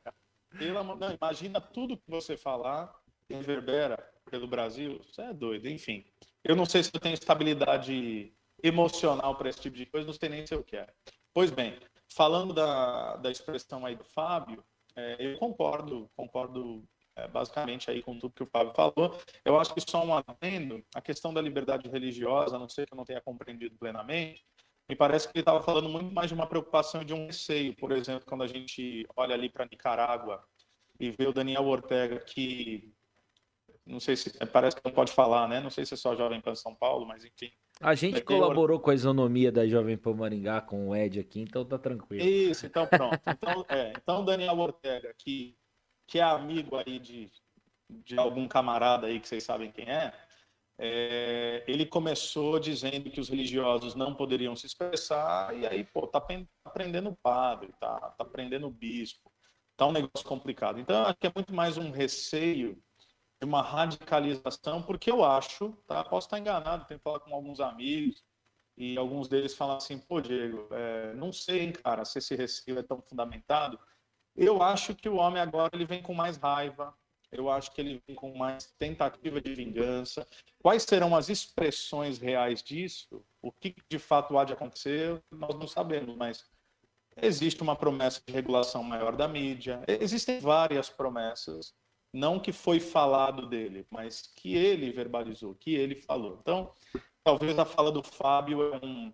[0.96, 2.90] não, imagina tudo que você falar
[3.28, 3.98] reverbera
[4.30, 4.98] pelo Brasil.
[5.04, 6.04] Você é doido, enfim.
[6.42, 10.30] Eu não sei se eu tenho estabilidade emocional para esse tipo de coisa, não sei
[10.30, 10.90] nem se eu quero.
[11.34, 14.64] Pois bem, falando da, da expressão aí do Fábio,
[14.96, 16.82] é, eu concordo, concordo
[17.16, 19.18] é, basicamente aí com tudo que o Fábio falou.
[19.44, 22.92] Eu acho que só um adendo, a questão da liberdade religiosa, a não sei que
[22.92, 24.44] eu não tenha compreendido plenamente,
[24.88, 27.74] me parece que ele estava falando muito mais de uma preocupação e de um receio.
[27.74, 30.44] Por exemplo, quando a gente olha ali para Nicarágua
[31.00, 32.92] e vê o Daniel Ortega, que
[33.84, 35.60] não sei se parece que não pode falar, né?
[35.60, 37.50] Não sei se é só Jovem Pan São Paulo, mas enfim.
[37.80, 41.64] A gente colaborou com a isonomia da Jovem Pan Maringá, com o Ed aqui, então
[41.64, 42.24] tá tranquilo.
[42.24, 43.20] Isso, então pronto.
[43.28, 45.56] Então, é, então Daniel Ortega, que,
[46.06, 47.30] que é amigo aí de,
[47.88, 50.12] de algum camarada aí que vocês sabem quem é,
[50.78, 56.20] é, ele começou dizendo que os religiosos não poderiam se expressar, e aí, pô, tá
[56.20, 56.72] pen- tá
[57.08, 58.26] o padre, tá, tá
[58.62, 59.32] o bispo,
[59.76, 60.78] tá um negócio complicado.
[60.78, 62.74] Então, acho que é muito mais um receio
[63.40, 66.04] de uma radicalização, porque eu acho, tá?
[66.04, 68.22] Posso estar enganado, tenho falado com alguns amigos,
[68.76, 72.78] e alguns deles falam assim, pô, Diego, é, não sei, hein, cara, se esse receio
[72.78, 73.78] é tão fundamentado.
[74.36, 76.94] Eu acho que o homem agora ele vem com mais raiva,
[77.32, 80.26] eu acho que ele vem com mais tentativa de vingança.
[80.62, 83.24] Quais serão as expressões reais disso?
[83.40, 86.44] O que de fato há de acontecer, nós não sabemos, mas
[87.16, 91.74] existe uma promessa de regulação maior da mídia, existem várias promessas,
[92.12, 96.38] não que foi falado dele, mas que ele verbalizou, que ele falou.
[96.40, 96.70] Então,
[97.24, 99.12] talvez a fala do Fábio é um,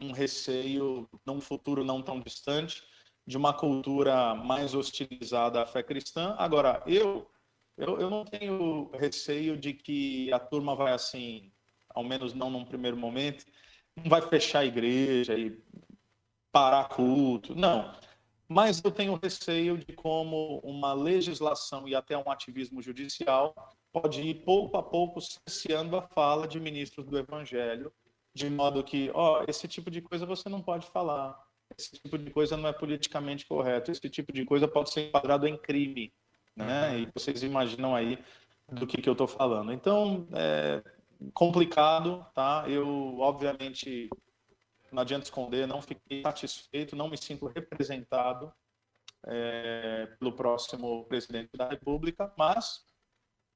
[0.00, 2.82] um receio num futuro não tão distante
[3.26, 6.34] de uma cultura mais hostilizada à fé cristã.
[6.38, 7.26] Agora, eu,
[7.76, 11.50] eu, eu não tenho receio de que a turma vai assim,
[11.88, 13.46] ao menos não num primeiro momento,
[13.96, 15.58] não vai fechar a igreja e
[16.52, 17.92] parar culto, não.
[18.46, 23.54] Mas eu tenho receio de como uma legislação e até um ativismo judicial
[23.90, 27.92] pode ir pouco a pouco cerceando a fala de ministros do Evangelho,
[28.34, 31.40] de modo que, ó, esse tipo de coisa você não pode falar,
[31.78, 35.46] esse tipo de coisa não é politicamente correto, esse tipo de coisa pode ser enquadrado
[35.46, 36.12] em crime,
[36.56, 37.00] né?
[37.00, 38.18] E vocês imaginam aí
[38.70, 39.72] do que, que eu estou falando.
[39.72, 40.82] Então, é
[41.32, 42.64] complicado, tá?
[42.68, 44.10] Eu, obviamente,
[44.92, 48.52] não adianta esconder, não fiquei satisfeito, não me sinto representado
[49.26, 52.84] é, pelo próximo presidente da República, mas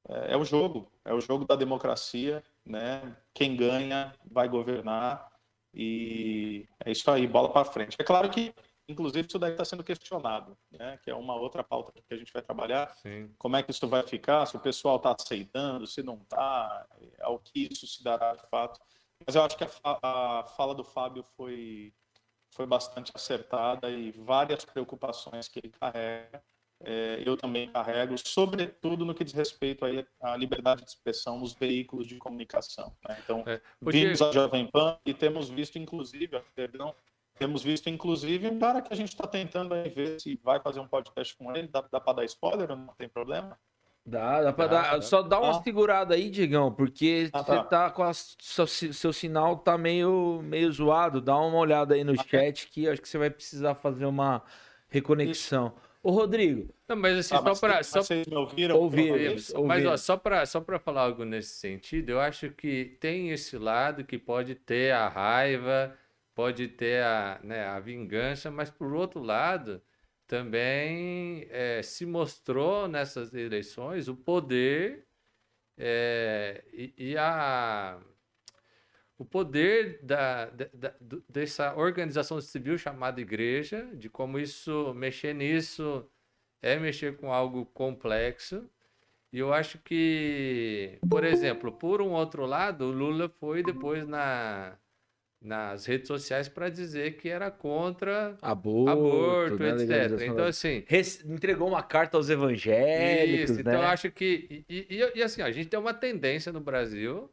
[0.08, 3.16] é, é, o jogo, é o jogo da democracia, né?
[3.34, 5.27] Quem ganha vai governar
[5.74, 7.96] e é isso aí, bola para frente.
[7.98, 8.54] É claro que,
[8.88, 10.98] inclusive, isso daí está sendo questionado, né?
[11.02, 12.94] Que é uma outra pauta que a gente vai trabalhar.
[12.96, 13.30] Sim.
[13.38, 14.46] Como é que isso vai ficar?
[14.46, 16.86] Se o pessoal está aceitando, se não está,
[17.20, 18.80] ao que isso se dará de fato.
[19.26, 21.92] Mas eu acho que a, a fala do Fábio foi
[22.50, 26.42] foi bastante acertada e várias preocupações que ele carrega
[26.80, 29.84] é, eu também carrego, sobretudo no que diz respeito
[30.20, 32.94] à liberdade de expressão nos veículos de comunicação.
[33.08, 33.18] Né?
[33.24, 34.00] Então, é, porque...
[34.00, 36.94] vimos a Jovem Pan e temos visto, inclusive, perdão,
[37.38, 40.80] temos visto, inclusive, um cara que a gente está tentando aí ver se vai fazer
[40.80, 41.68] um podcast com ele.
[41.68, 42.68] Dá, dá para dar spoiler?
[42.68, 43.56] Não tem problema?
[44.04, 45.02] Dá, dá pra dar.
[45.02, 45.62] Só dá uma ah.
[45.62, 47.64] segurada aí, Digão, porque ah, você tá.
[47.64, 51.20] tá com a, seu, seu, sinal tá meio, meio zoado.
[51.20, 54.42] Dá uma olhada aí no ah, chat que acho que você vai precisar fazer uma
[54.88, 55.66] reconexão.
[55.76, 55.87] Isso.
[56.02, 56.72] Ô, Rodrigo.
[56.88, 57.82] Não, mas assim, ah, só para.
[57.82, 58.02] Só...
[58.02, 58.76] Vocês me ouviram?
[58.76, 59.52] Ouvimos.
[59.66, 64.04] Mas, ó, só para só falar algo nesse sentido, eu acho que tem esse lado
[64.04, 65.96] que pode ter a raiva,
[66.34, 69.82] pode ter a, né, a vingança, mas por outro lado,
[70.26, 75.04] também é, se mostrou nessas eleições o poder
[75.76, 77.98] é, e, e a
[79.18, 80.94] o poder da, da,
[81.28, 86.08] dessa organização civil chamada igreja, de como isso, mexer nisso
[86.62, 88.70] é mexer com algo complexo.
[89.32, 94.78] E eu acho que, por exemplo, por um outro lado, o Lula foi depois na,
[95.42, 99.70] nas redes sociais para dizer que era contra aborto, aborto né?
[99.70, 100.22] etc.
[100.22, 100.84] Então, assim.
[101.26, 103.50] Entregou uma carta aos evangélicos.
[103.50, 103.78] Isso, então né?
[103.80, 104.64] eu acho que.
[104.68, 107.30] E, e, e assim, a gente tem uma tendência no Brasil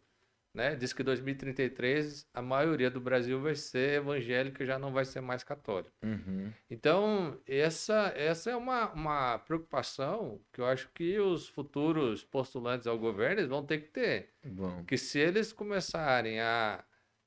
[0.56, 0.74] né?
[0.74, 5.20] Diz que 2033 a maioria do Brasil vai ser evangélica e já não vai ser
[5.20, 5.92] mais católica.
[6.02, 6.52] Uhum.
[6.70, 12.98] Então, essa, essa é uma, uma preocupação que eu acho que os futuros postulantes ao
[12.98, 14.30] governo vão ter que ter.
[14.44, 14.86] Bom.
[14.86, 16.84] Que se eles começarem a,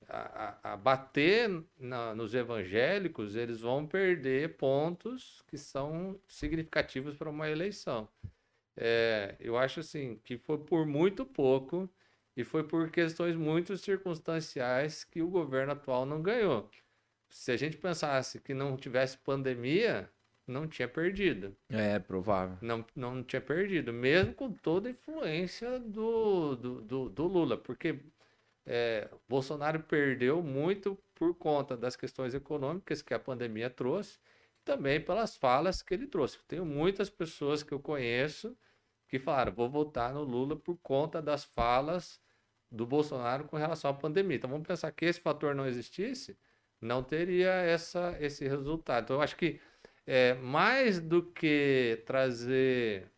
[0.09, 7.51] a, a bater na, nos evangélicos, eles vão perder pontos que são significativos para uma
[7.51, 8.09] eleição.
[8.75, 11.91] É, eu acho assim que foi por muito pouco
[12.39, 16.71] e foi por questões muito circunstanciais que o governo atual não ganhou.
[17.29, 20.09] Se a gente pensasse que não tivesse pandemia,
[20.47, 21.57] não tinha perdido.
[21.69, 22.57] É, provável.
[22.63, 27.99] Não, não tinha perdido, mesmo com toda a influência do, do, do, do Lula, porque
[28.65, 34.17] é, Bolsonaro perdeu muito por conta das questões econômicas que a pandemia trouxe,
[34.65, 36.39] também pelas falas que ele trouxe.
[36.47, 38.57] Tenho muitas pessoas que eu conheço
[39.09, 42.21] que falaram: vou votar no Lula por conta das falas
[42.71, 44.37] do Bolsonaro com relação à pandemia.
[44.37, 46.39] Então vamos pensar que esse fator não existisse,
[46.81, 49.05] não teria essa, esse resultado.
[49.05, 49.61] Então eu acho que
[50.07, 53.11] é, mais do que trazer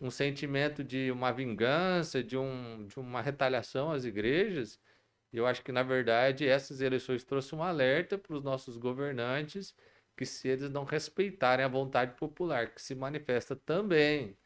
[0.00, 4.80] um sentimento de uma vingança, de, um, de uma retaliação às igrejas,
[5.32, 9.74] eu acho que, na verdade, essas eleições trouxeram um alerta para os nossos governantes
[10.16, 14.36] que se eles não respeitarem a vontade popular, que se manifesta também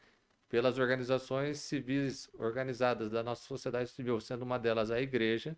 [0.52, 5.56] pelas organizações civis organizadas da nossa sociedade civil, sendo uma delas a igreja,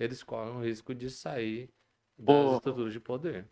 [0.00, 1.70] eles correm o risco de sair
[2.18, 3.46] das estruturas de poder.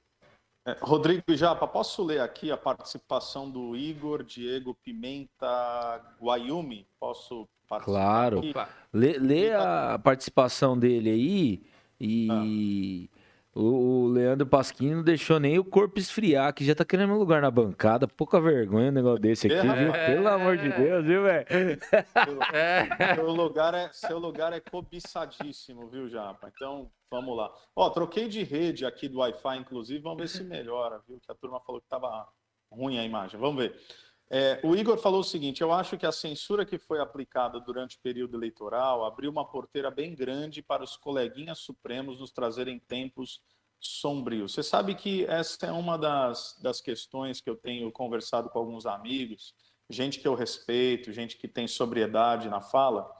[0.66, 6.84] É, Rodrigo Japa, posso ler aqui a participação do Igor Diego Pimenta Guayumi?
[6.98, 7.84] Posso participar?
[7.84, 8.38] Claro.
[8.40, 8.52] Aqui?
[8.92, 11.62] Lê, lê a participação dele aí
[12.00, 13.08] e
[13.54, 17.18] o, o Leandro Pasquini não deixou nem o corpo esfriar, que já tá querendo um
[17.18, 18.06] lugar na bancada.
[18.06, 19.74] Pouca vergonha um negócio desse aqui, É.
[19.74, 19.92] viu?
[19.92, 21.46] Pelo amor de Deus, viu, velho?
[22.52, 23.14] É.
[23.14, 26.50] Seu lugar é, seu lugar é cobiçadíssimo, viu, Japa?
[26.54, 27.50] Então, vamos lá.
[27.74, 31.18] Ó, troquei de rede aqui do Wi-Fi, inclusive, vamos ver se melhora, viu?
[31.20, 32.26] Que a turma falou que tava
[32.70, 33.38] ruim a imagem.
[33.40, 33.74] Vamos ver.
[34.32, 37.96] É, o Igor falou o seguinte: eu acho que a censura que foi aplicada durante
[37.96, 43.42] o período eleitoral abriu uma porteira bem grande para os coleguinhas supremos nos trazerem tempos
[43.80, 44.52] sombrios.
[44.52, 48.86] Você sabe que essa é uma das, das questões que eu tenho conversado com alguns
[48.86, 49.52] amigos,
[49.88, 53.10] gente que eu respeito, gente que tem sobriedade na fala.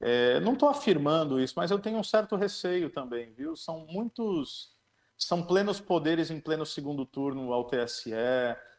[0.00, 3.54] É, não estou afirmando isso, mas eu tenho um certo receio também, viu?
[3.54, 4.74] São muitos,
[5.16, 8.10] são plenos poderes em pleno segundo turno ao TSE,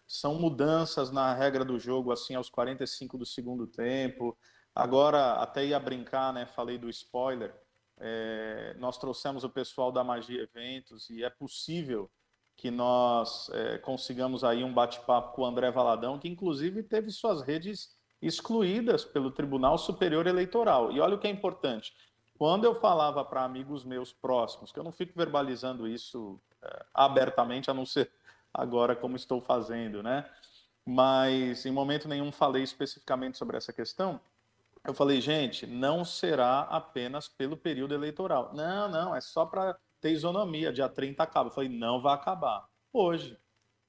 [0.07, 4.37] são mudanças na regra do jogo assim aos 45 do segundo tempo.
[4.73, 6.45] Agora até ia brincar, né?
[6.45, 7.53] Falei do spoiler.
[7.99, 12.09] É, nós trouxemos o pessoal da Magia Eventos e é possível
[12.55, 17.41] que nós é, consigamos aí um bate-papo com o André Valadão, que inclusive teve suas
[17.41, 20.91] redes excluídas pelo Tribunal Superior Eleitoral.
[20.91, 21.93] E olha o que é importante.
[22.37, 27.69] Quando eu falava para amigos meus próximos, que eu não fico verbalizando isso é, abertamente,
[27.69, 28.11] a não ser
[28.57, 30.29] agora como estou fazendo, né?
[30.85, 34.19] Mas em momento nenhum falei especificamente sobre essa questão.
[34.85, 38.53] Eu falei, gente, não será apenas pelo período eleitoral.
[38.53, 40.71] Não, não, é só para ter isonomia.
[40.71, 41.49] Dia 30 acaba.
[41.49, 42.67] Eu falei, não vai acabar.
[42.91, 43.37] Hoje.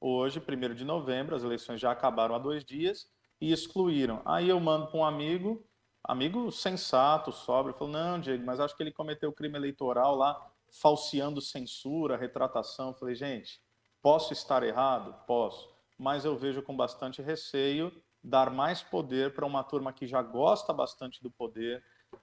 [0.01, 4.23] Hoje, 1 de novembro, as eleições já acabaram há dois dias e excluíram.
[4.25, 5.65] Aí eu mando para um amigo,
[6.05, 11.41] amigo sensato, sóbrio, falou: não, Diego, mas acho que ele cometeu crime eleitoral lá, falseando
[11.41, 12.89] censura, retratação.
[12.89, 13.61] Eu falei, gente,
[14.03, 15.15] posso estar errado?
[15.27, 15.69] Posso.
[15.99, 20.73] Mas eu vejo com bastante receio dar mais poder para uma turma que já gosta
[20.73, 21.83] bastante do poder.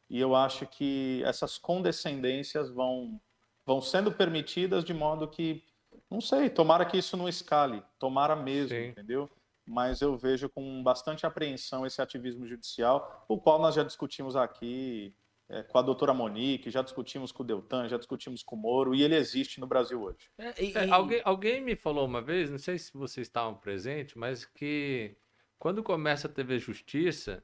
[0.09, 3.19] E eu acho que essas condescendências vão,
[3.65, 5.63] vão sendo permitidas de modo que,
[6.09, 8.87] não sei, tomara que isso não escale, tomara mesmo, Sim.
[8.87, 9.29] entendeu?
[9.67, 15.15] Mas eu vejo com bastante apreensão esse ativismo judicial, o qual nós já discutimos aqui
[15.49, 18.95] é, com a doutora Monique, já discutimos com o Deltan, já discutimos com o Moro,
[18.95, 20.29] e ele existe no Brasil hoje.
[20.37, 23.55] É, e- É, e- alguém, alguém me falou uma vez, não sei se vocês estavam
[23.55, 25.15] presentes, mas que
[25.59, 27.43] quando começa a TV Justiça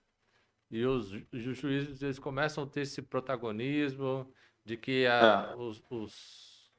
[0.69, 4.31] e os, os juízes eles começam a ter esse protagonismo
[4.65, 5.55] de que a- É.
[5.55, 6.71] os, os,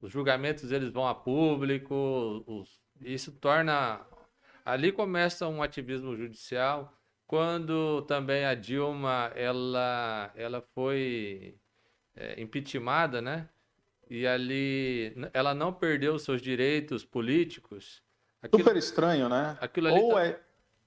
[0.00, 4.06] os julgamentos eles vão a público, os- isso torna
[4.64, 6.95] ali começa um ativismo judicial.
[7.26, 11.58] Quando também a Dilma ela ela foi
[12.14, 13.48] é, impeachmentada, né?
[14.08, 18.02] E ali ela não perdeu os seus direitos políticos.
[18.40, 19.58] Aquilo, Super estranho, né?
[19.60, 20.40] aquilo ali ou tá- é,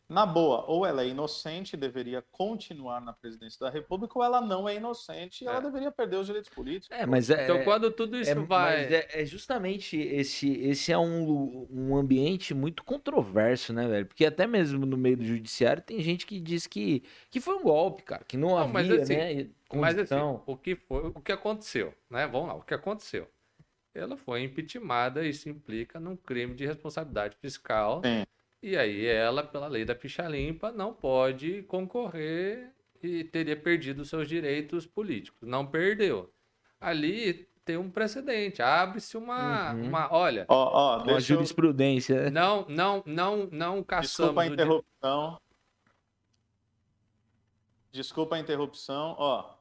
[0.10, 4.42] na boa, ou ela é inocente e deveria continuar na presidência da República, ou ela
[4.42, 5.62] não é inocente e ela É.
[5.62, 6.98] deveria perder os direitos políticos.
[6.98, 8.82] É, mas é, Então, quando tudo isso é, vai.
[8.84, 14.08] mas é, é justamente esse, esse é um, um ambiente muito controverso, né, velho?
[14.08, 17.62] Porque até mesmo no meio do judiciário tem gente que diz que, que foi um
[17.64, 20.44] golpe, cara, que não, Não, mas havia, assim, né, Mas assim, condição.
[20.48, 22.26] o que foi, o que aconteceu, né?
[22.28, 23.28] Vamos lá, o que aconteceu?
[23.94, 28.02] Ela foi impeachmentada, isso implica num crime de responsabilidade fiscal.
[28.04, 28.24] Sim.
[28.62, 34.28] E aí ela, pela lei da ficha limpa, não pode concorrer e teria perdido seus
[34.28, 35.48] direitos políticos.
[35.48, 36.34] Não perdeu.
[36.80, 39.88] Ali tem um precedente, abre-se uma, Uhum.
[39.88, 41.38] uma, olha, Ó, ó, Uma deixa eu...
[41.38, 42.30] jurisprudência, né?
[42.32, 45.42] não, não, não, não caçamos Desculpa a o di- interrupção.
[47.92, 49.16] Desculpa a interrupção.
[49.18, 49.54] Ó,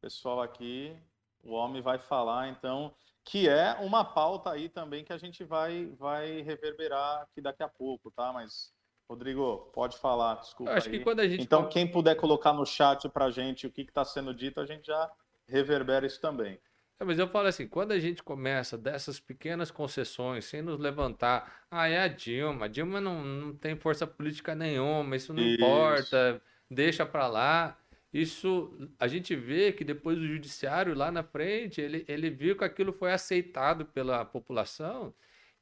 [0.00, 0.96] pessoal aqui,
[1.44, 2.92] o homem vai falar, então,
[3.28, 7.68] que é uma pauta aí também que a gente vai, vai reverberar aqui daqui a
[7.68, 8.32] pouco, tá?
[8.32, 8.72] Mas,
[9.06, 13.30] Rodrigo, pode falar, desculpa que quando a gente Então, quem puder colocar no chat pra
[13.30, 15.10] gente o que está sendo dito, a gente já
[15.46, 16.58] reverbera isso também.
[16.98, 21.64] É, mas eu falo assim, quando a gente começa dessas pequenas concessões, sem nos levantar,
[21.70, 25.62] ah, é a Dilma, a Dilma não, não tem força política nenhuma, isso não Isso.
[25.62, 27.76] importa, deixa pra lá.
[28.12, 32.64] Isso, a gente vê que depois o judiciário lá na frente, ele, ele viu que
[32.64, 35.12] aquilo foi aceitado pela população.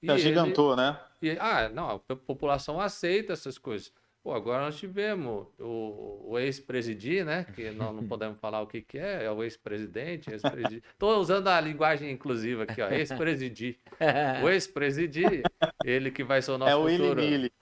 [0.01, 0.99] Se agigantou, né?
[1.21, 3.93] E, ah, não, a po- população aceita essas coisas.
[4.23, 7.47] Pô, agora nós tivemos o, o ex-presidir, né?
[7.55, 10.83] Que nós não podemos falar o que, que é, é o ex-presidente, ex-presidir.
[10.93, 13.79] Estou usando a linguagem inclusiva aqui, ó, ex-presidir.
[14.45, 15.43] O ex-presidir,
[15.85, 17.21] ele que vai ser o nosso é o Willy futuro.
[17.21, 17.53] Nilly.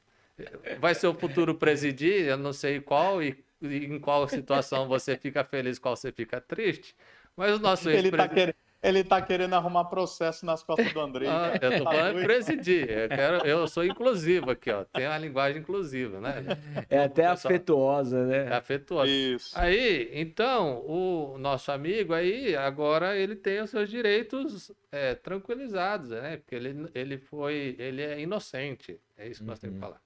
[0.80, 5.16] Vai ser o futuro presidir, eu não sei qual e, e em qual situação você
[5.16, 6.94] fica feliz, qual você fica triste.
[7.36, 8.34] Mas o nosso Ele tá, ex-presidente.
[8.34, 11.26] querendo, Ele tá querendo arrumar processo nas costas do André.
[11.28, 12.88] Ah, eu tô falando em presidir.
[12.88, 14.84] Eu, quero, eu sou inclusivo aqui, ó.
[14.84, 16.44] Tem uma linguagem inclusiva, né?
[16.88, 18.46] É até Pessoal- afetuosa, né?
[18.46, 19.10] É afetuosa.
[19.10, 19.58] Isso.
[19.58, 26.36] Aí, então, o nosso amigo aí, agora ele tem os seus direitos é, tranquilizados, né?
[26.36, 29.00] Porque ele, ele foi, ele é inocente.
[29.16, 29.88] É isso que nós temos que Uhum.
[29.90, 30.00] falar.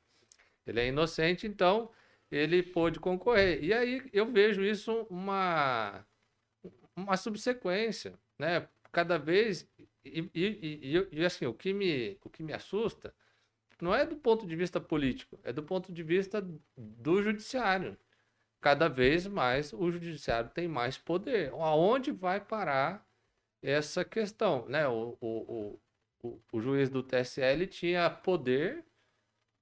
[0.67, 1.91] Ele é inocente, então
[2.31, 3.63] ele pôde concorrer.
[3.63, 6.05] E aí eu vejo isso uma,
[6.97, 8.69] uma subsequência, né?
[8.93, 9.69] Cada vez.
[10.05, 13.15] E, e- e- e- assim, o que, me, o que me assusta
[13.81, 16.45] não é do ponto de vista político, é do ponto de vista
[16.77, 17.97] do judiciário
[18.61, 21.51] cada vez mais o judiciário tem mais poder.
[21.53, 23.07] Aonde vai parar
[23.63, 24.67] essa questão?
[24.69, 24.87] Né?
[24.89, 25.81] O, o,
[26.23, 28.85] o, o, juiz do TSE ele tinha poder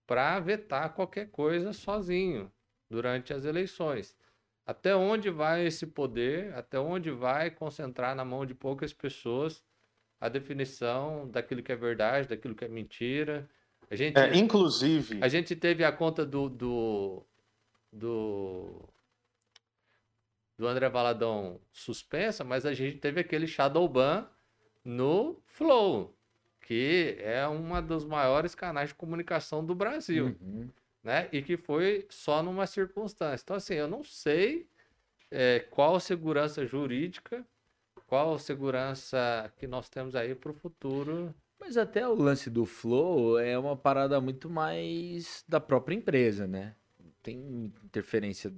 [0.06, 2.52] para vetar qualquer coisa sozinho
[2.90, 4.16] durante as eleições.
[4.64, 6.52] Até onde vai esse poder?
[6.54, 9.64] Até onde vai concentrar na mão de poucas pessoas
[10.20, 13.48] a definição daquilo que é verdade, daquilo que é mentira?
[13.90, 17.24] A gente, É, inclusive, a gente teve a conta do, do,
[17.92, 18.88] do,
[20.58, 24.28] do André Valadão suspensa, mas a gente teve aquele shadow ban
[24.84, 26.12] no Flow,
[26.62, 30.68] que é uma dos maiores canais de comunicação do Brasil, Uhum.
[31.06, 31.28] Né?
[31.32, 33.44] E que foi só numa circunstância.
[33.44, 34.68] Então, assim, eu não sei
[35.30, 37.46] é, qual segurança jurídica,
[38.08, 41.32] qual segurança que nós temos aí para o futuro.
[41.60, 46.74] Mas até o lance do Flow é uma parada muito mais da própria empresa, né?
[46.98, 47.36] Não Tem
[47.84, 48.52] interferência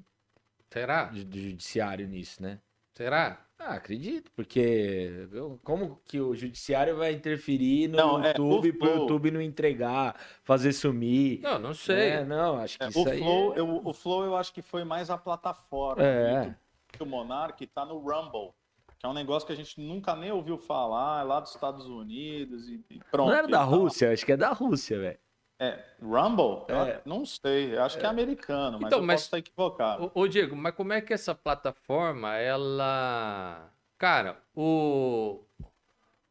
[0.72, 1.04] Será?
[1.04, 2.60] do judiciário nisso, né?
[2.94, 3.46] Será?
[3.60, 5.28] Ah, acredito, porque
[5.64, 10.14] como que o judiciário vai interferir no Não, é, YouTube o pro YouTube não entregar,
[10.44, 11.40] fazer sumir?
[11.40, 12.10] Não, não sei.
[12.10, 13.58] É, não, acho que é, isso o, aí Flow, é...
[13.58, 16.02] eu, o Flow eu acho que foi mais a plataforma.
[16.02, 16.54] É.
[16.92, 18.52] que o Monark tá no Rumble,
[18.96, 21.86] que é um negócio que a gente nunca nem ouviu falar, é lá dos Estados
[21.86, 23.30] Unidos e, e pronto.
[23.30, 25.18] Não era da tá- Rússia, acho que é da Rússia, velho.
[25.60, 26.64] É, Rumble?
[26.68, 27.02] É.
[27.04, 30.12] não sei, acho que é americano, mas Então, eu mas- posso estar equivocado.
[30.14, 33.72] Ô, ô, Diego, mas como é que essa plataforma, ela.
[33.96, 35.44] Cara, o.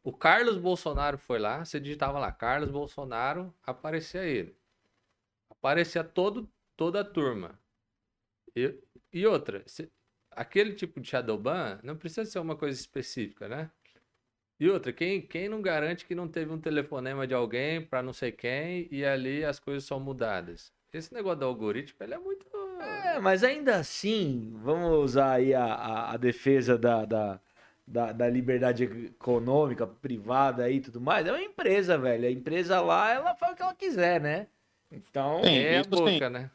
[0.02, 4.56] O Carlos Bolsonaro foi lá, você digitava lá, Carlos Bolsonaro, aparecia ele.
[5.50, 7.60] Aparecia todo, toda a turma.
[8.56, 8.74] E,
[9.12, 9.92] e outra, se-
[10.30, 13.70] aquele tipo de Shadowban não precisa ser uma coisa específica, né?
[14.60, 18.12] E outra, quem, quem não garante que não teve um telefonema de alguém para não
[18.12, 20.72] sei quem e ali as coisas são mudadas?
[20.92, 22.46] Esse negócio do algoritmo, ele é muito.
[22.80, 27.40] É, mas ainda assim, vamos usar aí a, a, a defesa da, da,
[27.86, 31.26] da, da liberdade econômica, privada aí e tudo mais.
[31.26, 32.26] É uma empresa, velho.
[32.26, 34.48] A empresa lá, ela faz o que ela quiser, né?
[34.90, 36.30] Então, Sim, É a boca, sim.
[36.30, 36.50] né?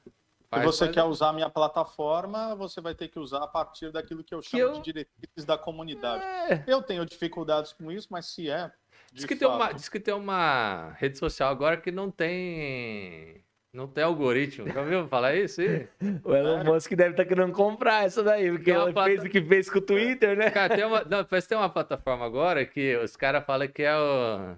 [0.54, 3.48] Se Faz- você faz- quer usar a minha plataforma, você vai ter que usar a
[3.48, 6.24] partir daquilo que eu chamo eu- de diretrizes da comunidade.
[6.24, 8.72] é, Eu tenho dificuldades com isso, mas se é.
[9.12, 13.44] Diz que, tem uma, fato- diz que tem uma rede social agora que não tem.
[13.72, 14.70] Não tem algoritmo.
[14.72, 15.60] Já ouviu falar isso?
[16.24, 19.42] o Elon Musk deve estar querendo comprar essa daí, porque ela fez plata- o que
[19.44, 20.52] fez com o Twitter, né?
[20.52, 23.96] Cara, tem uma, não, mas tem uma plataforma agora que os caras falam que é
[23.98, 24.56] o.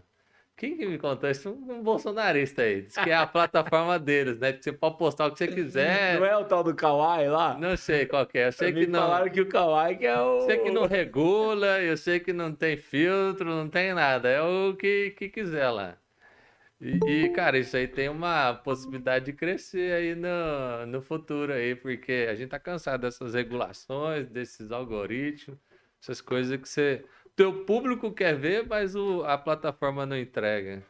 [0.58, 1.50] Quem que me contou isso?
[1.50, 2.84] Um, bolsonarista aí.
[2.84, 4.54] Diz que é a plataforma deles, né?
[4.54, 6.18] Que você pode postar o que você quiser.
[6.20, 7.58] Não é o tal do Kawaii lá?
[7.60, 8.48] Não sei qual é.
[8.48, 9.02] Eu sei Me que não.
[9.02, 10.40] falaram que o Kawaii que é o...
[10.40, 14.30] Eu sei que não regula, eu sei que não tem filtro, não tem nada.
[14.30, 15.98] É o que, que quiser lá.
[16.80, 21.76] E, e, cara, isso aí tem uma possibilidade de crescer aí no, no futuro aí,
[21.76, 25.58] porque a gente tá cansado dessas regulações, desses algoritmos,
[26.02, 27.06] essas coisas que você.
[27.36, 30.86] Teu público quer ver, mas o, a plataforma não entrega.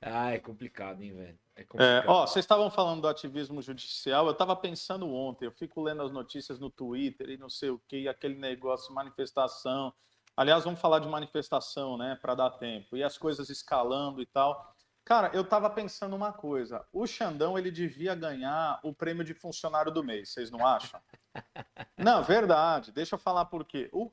[0.00, 1.38] Ah, é complicado, hein, velho?
[1.54, 2.08] É É, complicado.
[2.08, 6.10] ó, vocês estavam falando do ativismo judicial, eu estava pensando ontem, eu fico lendo as
[6.10, 9.92] notícias no Twitter e não sei o que, aquele negócio, manifestação.
[10.36, 12.96] Aliás, vamos falar de manifestação, né, para dar tempo.
[12.96, 14.74] E as coisas escalando e tal.
[15.04, 19.92] Cara, eu estava pensando uma coisa, o Xandão, ele devia ganhar o prêmio de funcionário
[19.92, 21.00] do mês, vocês não acham?
[21.98, 23.88] Não, verdade, deixa eu falar por quê.
[23.92, 24.10] O,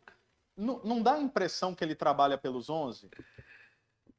[0.60, 3.10] não, não dá a impressão que ele trabalha pelos 11?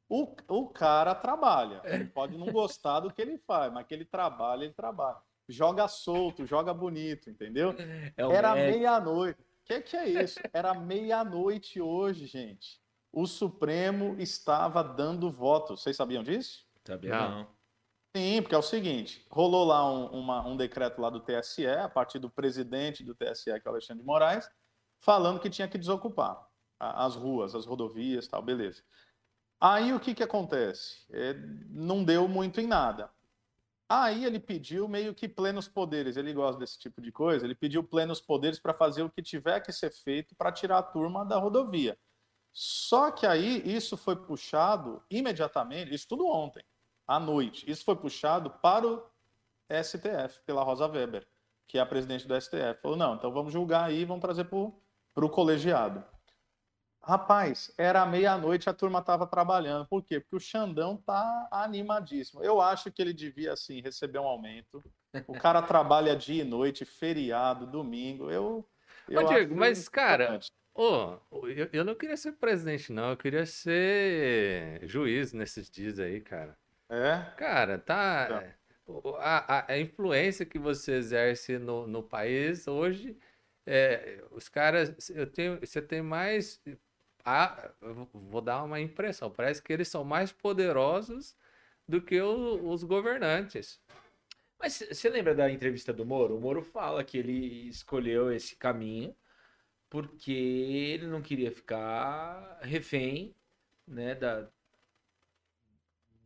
[0.09, 1.81] O, o cara trabalha.
[1.85, 5.17] Ele pode não gostar do que ele faz, mas que ele trabalha, ele trabalha.
[5.47, 7.73] Joga solto, joga bonito, entendeu?
[8.17, 9.39] É Era meia-noite.
[9.41, 10.39] O que, que é isso?
[10.51, 12.81] Era meia-noite hoje, gente.
[13.11, 15.77] O Supremo estava dando voto.
[15.77, 16.65] Vocês sabiam disso?
[16.85, 17.29] Sabia Não.
[17.39, 17.47] não.
[18.15, 21.87] Sim, porque é o seguinte: rolou lá um, uma- um decreto lá do TSE, a
[21.87, 24.49] partir do presidente do TSE, que é o Alexandre de Moraes,
[25.01, 26.47] falando que tinha que desocupar
[26.79, 28.81] as ruas, as rodovias tal, beleza.
[29.59, 31.05] Aí o que, que acontece?
[31.11, 31.33] É,
[31.69, 33.11] não deu muito em nada.
[33.87, 37.83] Aí ele pediu meio que plenos poderes, ele gosta desse tipo de coisa, ele pediu
[37.83, 41.37] plenos poderes para fazer o que tiver que ser feito para tirar a turma da
[41.37, 41.99] rodovia.
[42.53, 46.63] Só que aí isso foi puxado imediatamente, isso tudo ontem,
[47.05, 49.03] à noite, isso foi puxado para o
[49.83, 51.27] STF, pela Rosa Weber,
[51.67, 52.81] que é a presidente do STF.
[52.81, 54.81] Falou, não, então vamos julgar aí, vamos trazer para o
[55.15, 56.03] colegiado.
[57.03, 59.87] Rapaz, era meia-noite, a turma estava trabalhando.
[59.87, 60.19] Por quê?
[60.19, 62.43] Porque o Xandão tá animadíssimo.
[62.43, 64.83] Eu acho que ele devia, assim, receber um aumento.
[65.27, 68.29] O cara trabalha dia e noite, feriado, domingo.
[68.29, 68.69] Eu.
[69.09, 70.39] eu Ô, Diego, mas, cara,
[70.75, 73.09] oh, eu, eu não queria ser presidente, não.
[73.09, 76.55] Eu queria ser juiz nesses dias aí, cara.
[76.87, 77.33] É?
[77.35, 78.27] Cara, tá.
[78.27, 78.61] Tá.
[79.19, 83.17] A, a- a influência que você exerce no, no país hoje,
[83.65, 86.61] é, os caras, eu tenho, você tem mais.
[87.25, 87.71] ah,
[88.13, 91.35] vou dar uma impressão, parece que eles são mais poderosos
[91.87, 93.79] do que o- os governantes.
[94.59, 96.37] Mas você lembra da entrevista do Moro?
[96.37, 99.15] O Moro fala que ele escolheu esse caminho
[99.89, 103.35] porque ele não queria ficar refém,
[103.87, 104.49] né, da,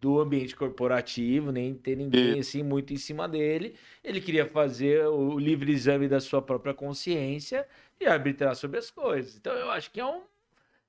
[0.06, 3.76] do ambiente corporativo, nem ter ninguém assim muito em cima dele.
[4.04, 7.68] Ele queria fazer o livre exame da sua própria consciência
[8.00, 9.36] e arbitrar sobre as coisas.
[9.36, 10.22] Então eu acho que é um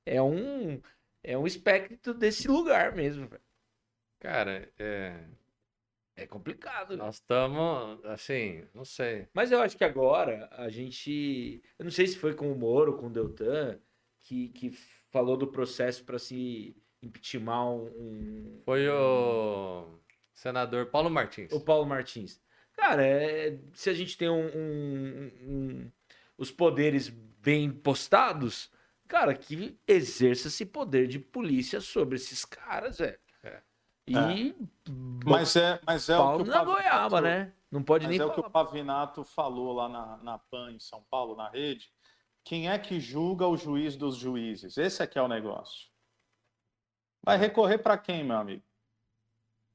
[0.04, 0.80] é um
[1.24, 3.26] é um espectro desse lugar mesmo.
[3.26, 3.42] velho.
[4.20, 5.14] Cara, é,
[6.14, 6.90] É complicado.
[6.90, 6.96] né?
[7.04, 9.28] nós estamos, assim, não sei.
[9.32, 11.62] Mas eu acho que agora a gente.
[11.78, 13.78] Eu não sei se foi com o Moro, com o Deltan,
[14.20, 14.70] que, que
[15.10, 16.76] falou do processo para se
[17.06, 19.98] impeachment um, Foi o
[20.34, 21.52] senador Paulo Martins.
[21.52, 22.40] o Paulo Martins.
[22.74, 25.92] Cara, é- se a gente tem um, um- um-
[26.36, 28.70] os poderes bem postados,
[29.08, 33.18] cara, que exerça esse poder de polícia sobre esses caras, velho.
[33.42, 33.62] É.
[34.08, 34.54] E
[35.24, 37.52] Mas é, mas é o pau que o na goiaba, Pavinato- né?
[37.70, 38.48] Não pode Mas nem é o que falar.
[38.48, 41.88] o Pavinato falou lá na, na PAN em São Paulo, na rede.
[42.44, 44.76] Quem é que julga o juiz dos juízes?
[44.78, 45.88] Esse é que é o negócio.
[47.26, 48.62] Vai recorrer para quem, meu amigo?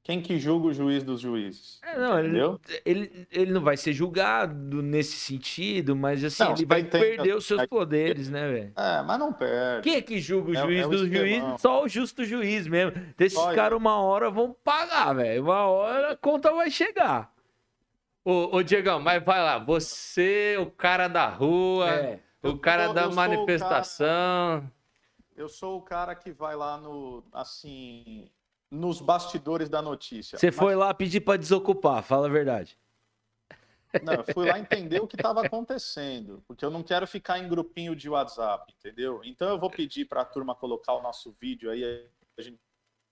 [0.04, 1.78] Quem que julga o juiz dos juízes?
[1.84, 2.60] É, não, ele, Entendeu?
[2.84, 7.36] ele, ele não vai ser julgado nesse sentido, mas assim, Não, ele vai tem- perder
[7.36, 8.72] os seus é- poderes, né, velho?
[8.74, 9.82] É, mas não perde.
[9.82, 11.60] Quem é que julga o É- juiz é dos juízes?
[11.60, 12.92] Só o justo juiz mesmo.
[13.16, 15.42] Desses caras, uma hora vão pagar, velho.
[15.44, 17.30] Uma hora a conta vai chegar.
[18.24, 22.18] Ô, ô, Diegão, mas vai lá, você, o cara da rua, É.
[22.42, 24.70] o Eu cara sou- da eu sou o cara- manifestação.
[25.36, 28.30] Eu sou o cara que vai lá no, assim,
[28.70, 30.38] nos bastidores da notícia.
[30.38, 32.78] Você Mas- foi lá pedir pra desocupar, fala a verdade.
[34.02, 37.48] Não, eu fui lá entender o que estava acontecendo, porque eu não quero ficar em
[37.48, 39.20] grupinho de WhatsApp, entendeu?
[39.22, 42.08] Então eu vou pedir para a turma colocar o nosso vídeo aí,
[42.38, 42.58] a gente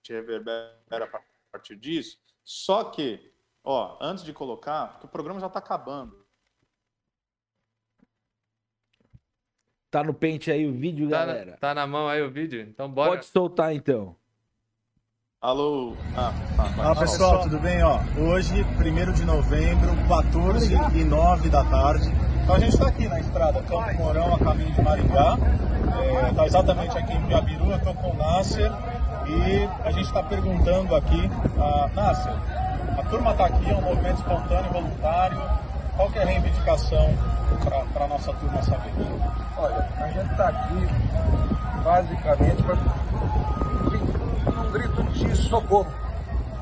[0.09, 2.17] reverbera a partir disso.
[2.43, 3.31] Só que,
[3.63, 6.20] ó, antes de colocar, porque o programa já está acabando.
[9.91, 11.57] Tá no pente aí o vídeo, Tá, galera.
[11.59, 12.61] tá na mão aí o vídeo?
[12.61, 13.09] Então bora.
[13.11, 14.15] Pode soltar então.
[15.41, 15.95] Alô?
[16.15, 16.69] Ah, tá, tá.
[16.69, 17.83] Fala pessoal, tudo bem?
[17.83, 22.09] Ó, hoje, 1 de novembro, 14 e 9 da tarde.
[22.41, 25.37] Então a gente está aqui na estrada Campo Mourão, a caminho de Maringá.
[26.29, 28.71] Está exatamente aqui em Piabiru, eu estou com o Nasser
[29.27, 31.29] e a gente está perguntando aqui,
[31.59, 32.33] a Nasser,
[32.97, 35.37] a turma está aqui, é um movimento espontâneo, voluntário.
[35.97, 37.13] Qual que é a reivindicação
[37.93, 38.91] para a nossa turma saber?
[39.57, 40.87] Olha, a gente está aqui
[41.83, 42.75] basicamente para
[44.61, 45.91] um grito de socorro,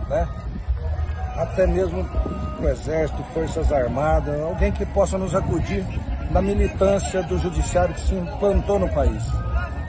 [0.10, 0.28] né?
[1.36, 2.06] Até mesmo
[2.60, 5.86] o Exército, Forças Armadas, alguém que possa nos acudir
[6.32, 9.24] na militância do judiciário que se implantou no país.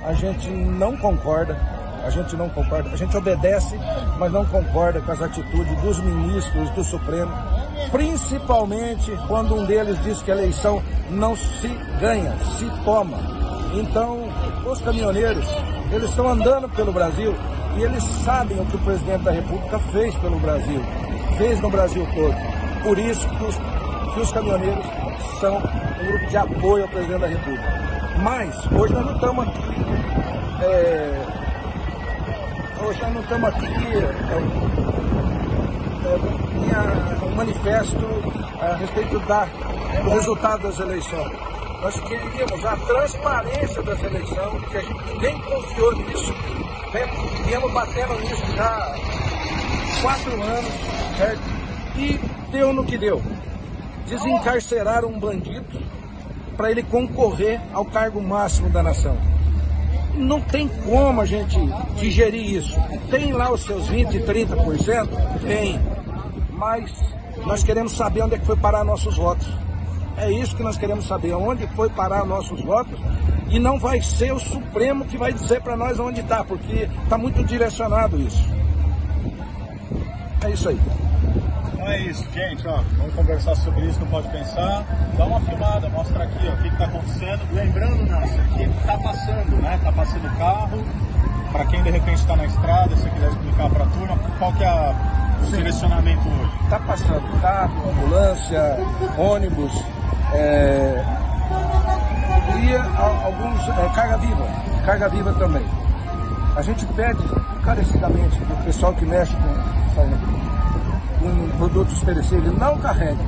[0.05, 1.57] A gente não concorda,
[2.05, 3.79] a gente não concorda, a gente obedece,
[4.19, 7.33] mas não concorda com as atitudes dos ministros do Supremo,
[7.91, 11.69] principalmente quando um deles diz que a eleição não se
[12.01, 13.19] ganha, se toma.
[13.75, 14.25] Então,
[14.67, 15.47] os caminhoneiros,
[15.93, 17.35] eles estão andando pelo Brasil
[17.77, 20.83] e eles sabem o que o presidente da República fez pelo Brasil,
[21.39, 22.35] fez no Brasil todo.
[22.83, 23.57] Por isso que os,
[24.15, 24.85] que os caminhoneiros
[25.41, 27.81] são um grupo de apoio ao presidente da República.
[28.23, 29.61] Mas, hoje nós não estamos aqui.
[30.63, 31.40] é,
[32.83, 33.67] hoje nós não estamos aqui.
[33.67, 34.11] é,
[36.07, 36.19] é,
[36.59, 38.07] minha- um manifesto
[38.61, 39.45] a respeito da,
[40.05, 41.33] do resultado das eleições.
[41.83, 46.35] Nós queríamos a transparência das eleições, que a gente ninguém confiou nisso.
[46.93, 48.95] Vem- Viemos batendo nisso já há
[50.03, 50.73] quatro anos,
[51.17, 51.41] certo?
[51.97, 52.21] E
[52.53, 53.23] deu no que deu.
[54.07, 55.81] Desencarcerar um bandido
[56.57, 59.17] para ele concorrer ao cargo máximo da nação.
[60.15, 61.57] Não tem como a gente
[61.97, 62.79] digerir isso.
[63.11, 65.09] Tem lá os seus 20, 30%?
[65.47, 65.81] Tem.
[66.51, 66.93] Mas
[67.47, 69.49] nós queremos saber onde é que foi parar nossos votos.
[70.17, 72.99] É isso que nós queremos saber, onde foi parar nossos votos
[73.49, 77.17] E não vai ser o Supremo que vai dizer para nós onde está, porque está
[77.17, 78.45] muito direcionado isso.
[80.45, 80.79] É isso aí.
[81.81, 82.83] Então é isso, gente, ó.
[82.99, 84.85] Vamos conversar sobre isso, não pode pensar.
[85.17, 87.55] Dá uma filmada, mostra aqui, ó, o que está acontecendo.
[87.55, 89.77] Lembrando, Nasser, que está passando, né?
[89.77, 90.85] Está passando o carro.
[91.51, 94.63] Para quem de repente está na estrada, se quiser explicar para a turma, qual que
[94.63, 94.95] é a,
[95.41, 95.57] o Sim.
[95.57, 96.53] direcionamento hoje?
[96.65, 98.77] Está passando carro, ambulância,
[99.17, 99.73] ônibus,
[100.35, 101.03] é...
[102.61, 104.47] e alguns é, carga viva,
[104.85, 105.65] carga viva também.
[106.55, 107.23] A gente pede
[107.59, 110.50] encarecidamente para o pessoal que mexe com com
[111.61, 113.21] produtos perecíveis, não carregue.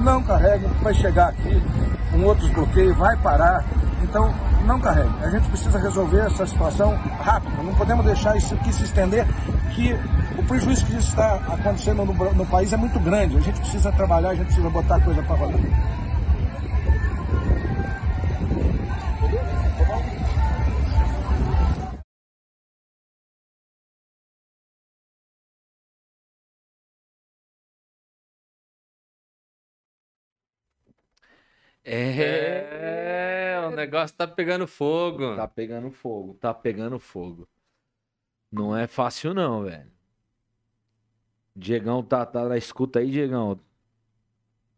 [0.00, 1.62] Não carregue, vai chegar aqui
[2.10, 3.64] com outros bloqueios, vai parar.
[4.02, 4.34] Então,
[4.66, 5.12] não carregue.
[5.22, 7.62] A gente precisa resolver essa situação rápido.
[7.62, 9.24] Não podemos deixar isso aqui se estender,
[9.72, 9.96] que
[10.36, 13.36] o prejuízo que está acontecendo no, no país é muito grande.
[13.36, 15.72] A gente precisa trabalhar, a gente precisa botar coisa para valer.
[31.88, 35.36] É, o negócio tá pegando fogo.
[35.36, 37.48] Tá pegando fogo, tá pegando fogo.
[38.50, 39.92] Não é fácil não, velho.
[41.54, 43.60] Diegão tá, tá na escuta aí, Diegão.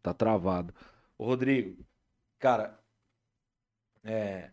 [0.03, 0.71] Tá travado.
[1.17, 1.83] Ô, Rodrigo,
[2.37, 2.79] cara,
[4.03, 4.51] é.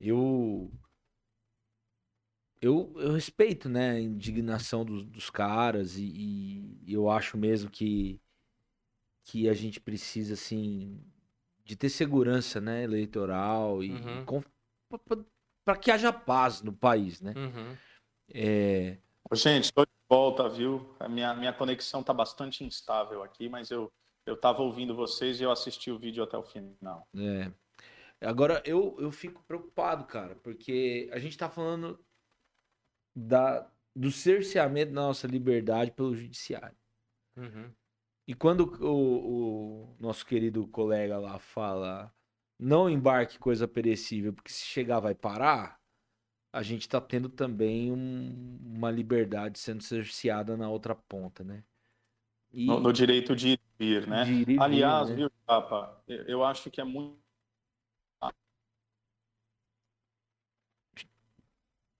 [0.00, 0.72] Eu.
[2.60, 8.20] Eu, eu respeito, né, a indignação dos, dos caras e, e eu acho mesmo que,
[9.22, 11.00] que a gente precisa, assim,
[11.68, 14.42] de ter segurança né, eleitoral e uhum.
[15.62, 17.34] para que haja paz no país, né?
[17.36, 17.76] Uhum.
[18.32, 18.96] É...
[19.34, 20.96] Gente, estou de volta, viu?
[20.98, 23.92] A minha, minha conexão está bastante instável aqui, mas eu
[24.24, 27.08] eu estava ouvindo vocês e eu assisti o vídeo até o final.
[27.16, 27.50] É.
[28.20, 31.98] Agora eu, eu fico preocupado, cara, porque a gente está falando
[33.16, 36.76] da, do cerceamento da nossa liberdade pelo judiciário.
[37.36, 37.72] Uhum.
[38.28, 42.14] E quando o, o, nosso querido colega lá fala
[42.58, 45.80] não embarque coisa perecível, porque se chegar vai parar,
[46.52, 51.64] a gente está tendo também um, uma liberdade sendo cerceada na outra ponta, né?
[52.52, 52.66] E...
[52.66, 54.24] No, no, direito de ir, né?
[54.24, 55.20] De ir Aliás, vir, né?
[55.20, 57.18] viu, Papa, eu acho que é muito.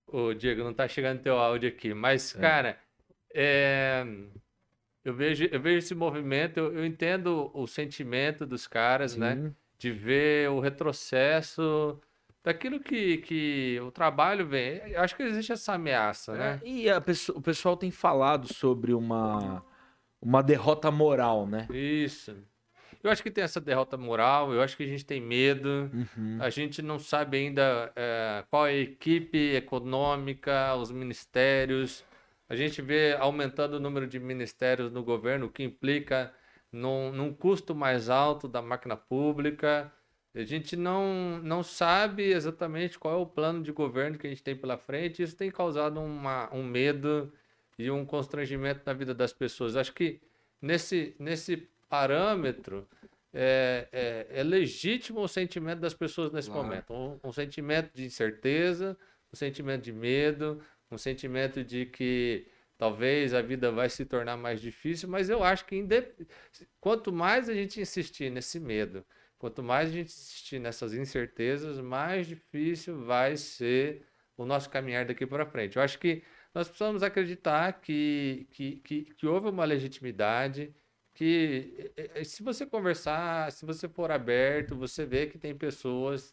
[0.07, 2.39] Ô, Diego, não tá chegando teu áudio aqui, mas, é.
[2.39, 2.83] cara,
[3.33, 4.05] é
[5.09, 9.35] eu vejo, eu vejo esse movimento, eu, eu entendo o sentimento dos caras, né?
[9.35, 9.43] Sim.
[9.43, 9.53] né?
[9.79, 11.99] De ver o retrocesso
[12.45, 14.79] daquilo que, que o trabalho vem.
[14.91, 16.61] Eu acho que existe essa ameaça, né?
[16.63, 19.65] É, e pessoa, o pessoal tem falado sobre uma,
[20.21, 21.67] uma derrota moral, né?
[21.71, 22.37] Isso.
[23.03, 26.39] Eu acho que tem essa derrota moral, eu acho que a gente tem medo, uhum.
[26.41, 32.05] a gente não sabe ainda é, qual é a equipe econômica, os ministérios,
[32.49, 36.33] a gente vê aumentando o número de ministérios no governo, o que implica
[36.73, 39.93] num, num custo mais alto da máquina pública.
[40.35, 44.43] A gente não, não sabe exatamente qual é o plano de governo que a gente
[44.43, 45.23] tem pela frente.
[45.23, 47.33] Isso tem causado uma, um medo
[47.79, 49.77] e um constrangimento na vida das pessoas.
[49.77, 50.21] Acho que
[50.61, 52.87] nesse, nesse parâmetro
[53.33, 56.67] é, é, é legítimo o sentimento das pessoas nesse claro.
[56.67, 56.93] momento.
[56.93, 58.97] Um, um sentimento de incerteza,
[59.33, 60.61] um sentimento de medo,
[60.91, 65.65] um sentimento de que talvez a vida vai se tornar mais difícil, mas eu acho
[65.67, 65.85] que
[66.81, 69.05] quanto mais a gente insistir nesse medo,
[69.39, 75.27] quanto mais a gente insistir nessas incertezas, mais difícil vai ser o nosso caminhar daqui
[75.27, 75.77] para frente.
[75.77, 76.23] Eu acho que
[76.55, 80.75] nós precisamos acreditar que, que, que, que houve uma legitimidade,
[81.15, 81.93] que
[82.25, 86.33] se você conversar, se você for aberto, você vê que tem pessoas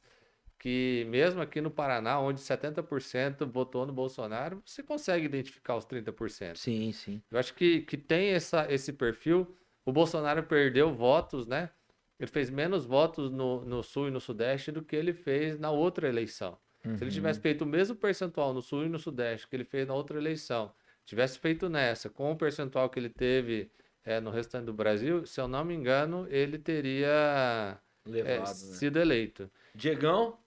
[0.59, 6.55] que mesmo aqui no Paraná, onde 70% votou no Bolsonaro, você consegue identificar os 30%.
[6.57, 7.21] Sim, sim.
[7.29, 9.55] Eu acho que, que tem essa, esse perfil.
[9.85, 11.69] O Bolsonaro perdeu votos, né?
[12.19, 15.69] Ele fez menos votos no, no Sul e no Sudeste do que ele fez na
[15.69, 16.57] outra eleição.
[16.85, 16.97] Uhum.
[16.97, 17.15] Se ele uhum.
[17.15, 20.17] tivesse feito o mesmo percentual no Sul e no Sudeste que ele fez na outra
[20.17, 20.73] eleição,
[21.05, 23.69] tivesse feito nessa, com o percentual que ele teve
[24.03, 28.45] é, no restante do Brasil, se eu não me engano, ele teria Levado, é, né?
[28.45, 29.49] sido eleito.
[29.73, 30.37] Diegão?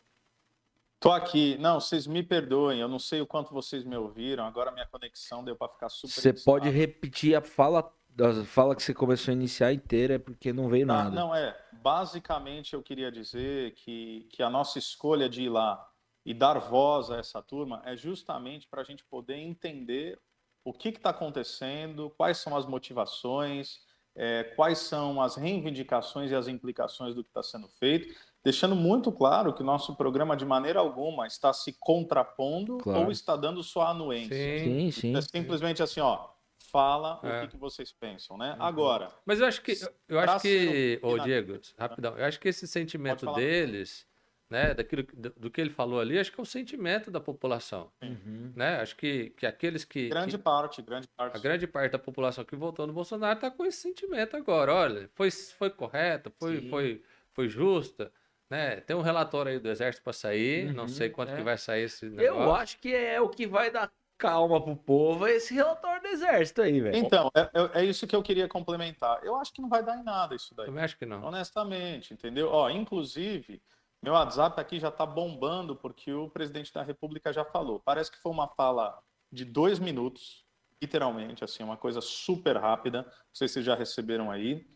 [1.01, 1.57] Tô aqui.
[1.59, 2.80] Não, vocês me perdoem.
[2.80, 4.44] Eu não sei o quanto vocês me ouviram.
[4.44, 6.12] Agora minha conexão deu para ficar super.
[6.12, 10.53] Você pode repetir a fala, a fala que você começou a iniciar inteira, é porque
[10.53, 11.11] não veio nada.
[11.11, 11.57] Não, é.
[11.72, 15.88] Basicamente, eu queria dizer que, que a nossa escolha de ir lá
[16.24, 20.18] e dar voz a essa turma é justamente para a gente poder entender
[20.64, 23.80] o que está acontecendo, quais são as motivações,
[24.14, 28.14] é, quais são as reivindicações e as implicações do que está sendo feito,
[28.45, 33.05] deixando muito claro que o nosso programa, de maneira alguma, está se contrapondo Claro.
[33.07, 34.34] ou está dando sua anuência.
[34.59, 35.16] Sim, sim.
[35.16, 36.28] É simplesmente assim, ó,
[36.70, 37.39] fala É.
[37.39, 38.55] o que, que vocês pensam, né?
[38.55, 38.62] Uhum.
[38.62, 39.72] Agora, Mas eu acho que,
[40.09, 41.18] eu acho que, ô.
[41.18, 44.07] Diego, rapidão, eu acho que esse sentimento deles,
[44.51, 47.91] né, daquilo, do, do que ele falou ali, acho que é o sentimento da população,
[48.03, 48.53] Uhum.
[48.57, 48.80] né?
[48.80, 51.36] Acho que, que aqueles que, grande que- parte, grande parte.
[51.36, 54.72] a grande parte da população que votou no Bolsonaro está com esse sentimento agora.
[54.72, 56.68] Olha, foi, foi correto, foi, Sim.
[56.70, 58.11] foi, foi justa,
[58.51, 58.80] né?
[58.80, 61.36] Tem um relatório aí do Exército para sair, não Uhum, sei quanto é.
[61.36, 62.42] que vai sair esse negócio.
[62.42, 66.09] Eu acho que é o que vai dar calma pro povo é esse relatório do
[66.09, 66.96] exército aí, velho.
[66.96, 69.20] Então, é, é- é isso que eu queria complementar.
[69.24, 70.66] Eu acho que não vai dar em nada isso daí.
[70.66, 71.22] Também acho que não.
[71.22, 72.49] Honestamente, entendeu?
[72.51, 73.62] Ó, inclusive,
[74.03, 77.78] meu WhatsApp aqui já está bombando porque o presidente da República já falou.
[77.84, 78.99] Parece que foi uma fala
[79.30, 80.44] de dois minutos,
[80.82, 83.03] literalmente, assim, uma coisa super rápida.
[83.03, 84.66] Não sei se vocês já receberam aí.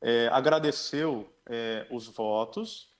[0.00, 2.91] É, agradeceu é, os votos,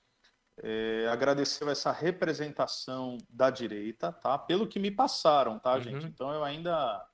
[0.61, 4.37] é, agradeceu essa representação da direita, tá?
[4.37, 5.81] Pelo que me passaram, tá, Uhum.
[5.81, 6.05] gente?
[6.05, 7.05] Então eu ainda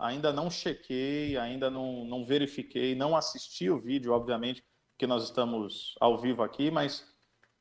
[0.00, 5.96] ainda não chequei, ainda não, não verifiquei, não assisti o vídeo, obviamente, porque nós estamos
[6.00, 7.04] ao vivo aqui, mas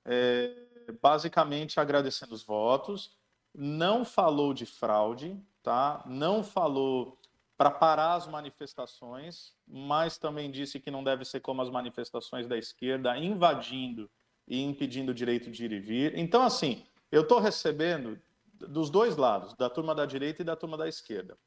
[0.05, 0.55] é,
[1.01, 3.17] basicamente agradecendo os votos,
[3.55, 6.03] não falou de fraude, tá?
[6.05, 7.19] Não falou
[7.57, 12.55] para parar as manifestações, mas também disse que não deve ser como as manifestações da
[12.55, 14.07] esquerda, invadindo
[14.47, 16.17] e impedindo o direito de ir e vir.
[16.17, 18.19] Então, assim, eu estou recebendo
[18.53, 21.37] dos dois lados, da turma da direita e da turma da esquerda.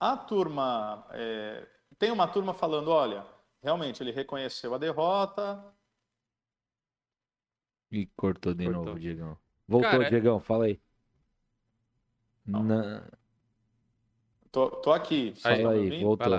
[0.00, 1.06] A turma.
[1.12, 1.66] é,
[1.98, 3.26] tem uma turma falando: olha,
[3.62, 5.64] realmente ele reconheceu a derrota,
[7.90, 8.84] E cortou de Cortou.
[8.84, 9.38] novo, Diegão.
[9.66, 10.78] Voltou, Cara, é- Diegão, fala aí.
[12.46, 12.62] Não.
[12.62, 13.10] Na-
[14.52, 15.34] Tô, tô aqui.
[15.44, 16.04] Aí, Fala aí, ouvindo?
[16.04, 16.34] voltou.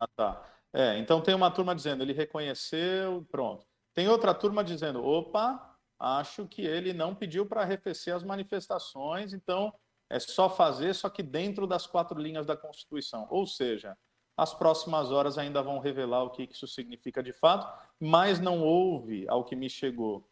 [0.00, 0.44] Ah, tá.
[0.72, 3.66] É, então tem uma turma dizendo, ele reconheceu, pronto.
[3.94, 9.72] Tem outra turma dizendo, opa, acho que ele não pediu para arrefecer as manifestações, então
[10.10, 13.26] é só fazer, só que dentro das quatro linhas da Constituição.
[13.30, 13.96] Ou seja,
[14.36, 17.66] as próximas horas ainda vão revelar o que isso significa de fato,
[18.00, 20.28] mas não houve, ao que me chegou,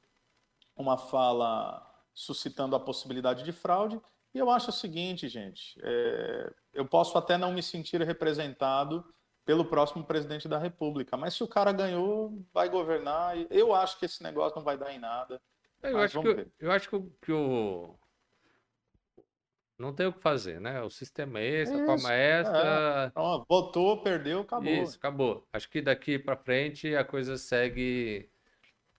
[0.77, 4.01] uma fala suscitando a possibilidade de fraude.
[4.35, 9.05] E eu acho o seguinte, gente, é, eu posso até não me sentir representado
[9.45, 13.37] pelo próximo presidente da República, mas se o cara ganhou, vai governar.
[13.51, 15.41] Eu acho que esse negócio não vai dar em nada.
[15.83, 17.99] Eu acho, que, eu acho que, o- que o.
[19.79, 20.81] Não tem o que fazer, né?
[20.83, 23.13] O sistema é esse, a Isso, forma é essa.
[23.17, 24.73] Ó, votou, perdeu, acabou.
[24.85, 25.49] Isso, acabou.
[25.53, 28.32] Acho que daqui para frente a coisa segue.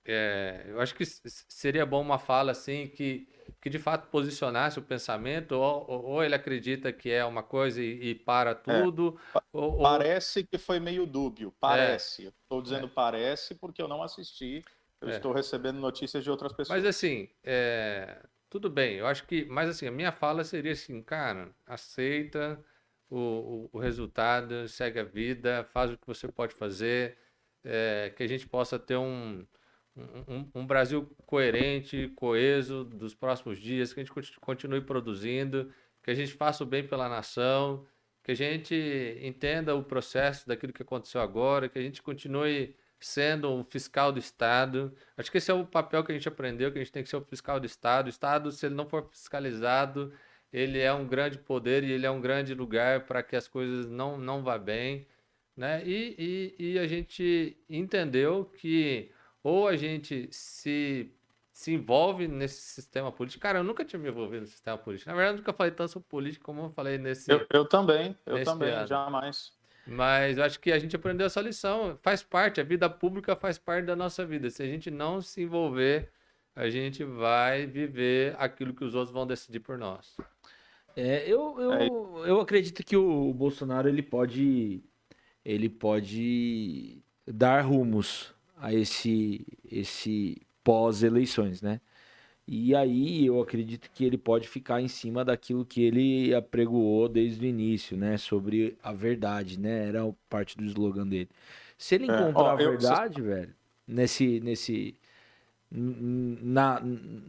[0.06, 3.28] É, eu acho que seria bom uma fala assim que,
[3.62, 8.10] que de fato posicionasse o pensamento, ou, ou- ele acredita que é uma coisa e,
[8.12, 9.20] e para tudo,
[9.51, 12.28] ou, ou- Parece que foi meio dúbio, parece.
[12.28, 14.64] Estou dizendo parece porque eu não assisti.
[15.01, 15.10] Eu É.
[15.10, 16.68] estou recebendo notícias de outras pessoas.
[16.68, 19.45] Mas assim, é, tudo bem, eu acho que.
[19.45, 22.64] Mas assim, a minha fala seria assim, cara, aceita
[23.10, 27.18] o, o, o resultado, segue a vida, faz o que você pode fazer,
[27.64, 29.45] é, que a gente possa ter um,
[29.95, 35.71] um, um- um Brasil coerente, coeso dos próximos dias, que a gente conti- continue produzindo,
[36.03, 37.85] que a gente faça o bem pela nação,
[38.23, 38.73] que a gente
[39.21, 44.19] entenda o processo daquilo que aconteceu agora, que a gente continue sendo um fiscal do
[44.19, 44.93] Estado.
[45.17, 47.09] Acho que esse é o papel que a gente aprendeu, que a gente tem que
[47.09, 48.07] ser o fiscal do Estado.
[48.07, 50.13] O Estado, se ele não for fiscalizado,
[50.53, 53.89] ele é um grande poder e ele é um grande lugar para que as coisas
[53.89, 55.05] não, não vá bem,
[55.55, 55.83] né?
[55.85, 59.11] E, e, e a gente entendeu que
[59.43, 61.11] ou a gente se,
[61.51, 63.41] se envolve nesse sistema político.
[63.41, 65.09] Cara, eu nunca tinha me envolvido no sistema político.
[65.09, 67.29] Na verdade, eu nunca falei tanto sobre política como eu falei nesse...
[67.29, 68.87] eu, eu também, eu também, ano.
[68.87, 69.51] jamais.
[69.85, 71.99] Mas eu acho que a gente aprendeu essa lição.
[72.01, 74.49] Faz parte, a vida pública faz parte da nossa vida.
[74.49, 76.09] Se a gente não se envolver,
[76.55, 80.15] a gente vai viver aquilo que os outros vão decidir por nós.
[80.95, 84.83] É, eu, eu, eu acredito que o Bolsonaro ele pode
[85.43, 88.33] ele pode dar rumos
[88.64, 91.82] a esse esse pós-eleições, né?
[92.47, 97.45] E aí eu acredito que ele pode ficar em cima daquilo que ele apregoou desde
[97.45, 98.18] o início, né?
[98.18, 99.88] Sobre a verdade, né?
[99.89, 101.30] Era parte do slogan dele.
[101.78, 103.55] Se ele É, encontrar ó, a eu- verdade, velho,
[103.88, 104.95] nesse nesse
[105.72, 106.80] na,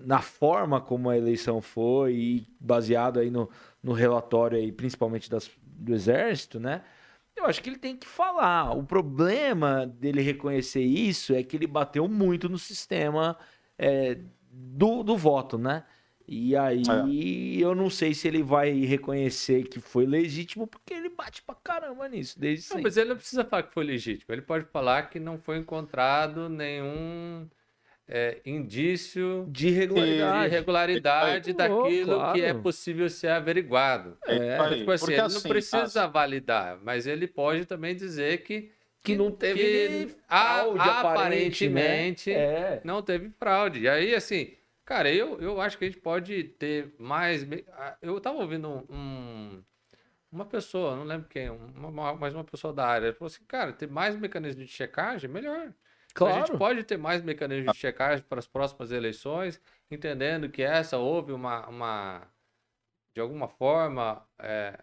[0.05, 3.49] na forma como a eleição foi e baseado aí no,
[3.83, 6.83] no relatório aí, principalmente das, do exército, né?
[7.37, 8.73] Eu acho que ele tem que falar.
[8.73, 13.37] O problema dele reconhecer isso é que ele bateu muito no sistema
[13.77, 14.19] é,
[14.51, 15.85] do, do voto, né?
[16.27, 21.43] E aí eu não sei se ele vai reconhecer que foi legítimo, porque ele bate
[21.43, 22.83] pra caramba nisso, desde Não, sempre.
[22.85, 24.33] mas ele não precisa falar que foi legítimo.
[24.33, 27.47] Ele pode falar que não foi encontrado nenhum
[28.07, 30.47] é, indício De de regularidade.
[30.47, 32.63] irregularidade Oh, daquilo que é claro.
[32.63, 34.19] possível ser averiguado.
[34.27, 34.75] É, É.
[34.79, 38.71] Tipo assim, ele não assim, precisa validar, mas ele pode também dizer que,
[39.03, 39.59] Que não teve
[40.09, 42.81] que a- fraude, aparentemente É.
[42.85, 43.81] não teve fraude.
[43.81, 47.47] E aí, assim, cara, eu, eu acho que a gente pode ter mais.
[48.03, 49.63] Eu tava ouvindo um, um-
[50.33, 53.73] uma pessoa, não lembro quem, uma, uma- mas uma pessoa da área, falou assim, cara,
[53.73, 55.73] ter mais mecanismos de checagem, melhor.
[56.17, 56.59] A gente Claro.
[56.59, 59.61] pode ter mais mecanismos de checagem para as próximas eleições,
[59.91, 62.29] entendendo que essa houve uma, uma
[63.15, 64.79] de alguma forma, é,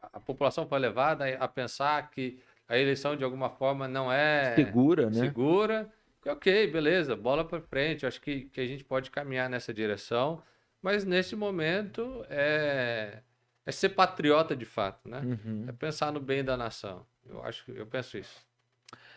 [0.00, 5.10] a população foi levada a pensar que a eleição de alguma forma não é Segura,
[5.10, 5.20] né?
[5.20, 5.92] segura.
[6.26, 8.02] Ok, beleza, bola para frente.
[8.02, 10.42] Eu acho que, que a gente pode caminhar nessa direção,
[10.82, 13.22] mas nesse momento é,
[13.64, 15.20] é ser patriota de fato, né?
[15.20, 15.64] Uhum.
[15.68, 17.06] É pensar no bem da nação.
[17.24, 18.45] Eu acho que eu penso isso.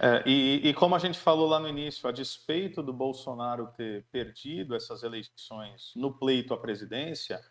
[0.02, 4.06] É, e, e como a gente falou lá no início, a despeito do Bolsonaro ter
[4.12, 7.41] perdido essas eleições no pleito à presidência,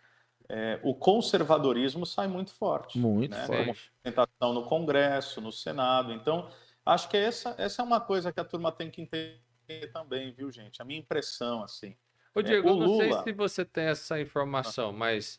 [0.49, 2.99] é, o conservadorismo sai muito forte.
[2.99, 3.47] Muito né?
[3.47, 3.59] forte.
[3.59, 6.11] Como representação no Congresso, no Senado.
[6.11, 6.51] Então,
[6.87, 10.51] acho que essa, essa é uma coisa que a turma tem que entender também, viu,
[10.51, 10.81] gente?
[10.81, 11.95] A minha impressão, assim.
[12.35, 15.39] Ô, Diego, o eu não sei se você tem essa informação, mas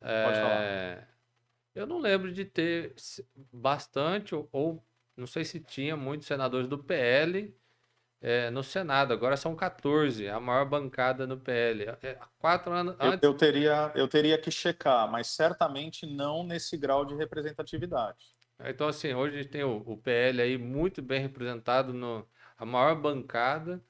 [0.00, 0.62] Pode falar.
[0.62, 1.08] é,
[1.74, 2.94] eu não lembro de ter
[3.52, 4.84] bastante, ou, ou
[5.16, 7.56] não sei se tinha muitos senadores do PL
[8.20, 9.12] é, no Senado.
[9.12, 11.84] Agora são 14, a maior bancada no PL.
[12.02, 13.22] É, quatro anos Eu, antes.
[13.22, 18.34] eu teria, eu teria que checar, mas certamente não nesse grau de representatividade.
[18.66, 22.64] Então, assim, hoje a gente tem o, o PL aí muito bem representado no a
[22.64, 23.84] maior bancada,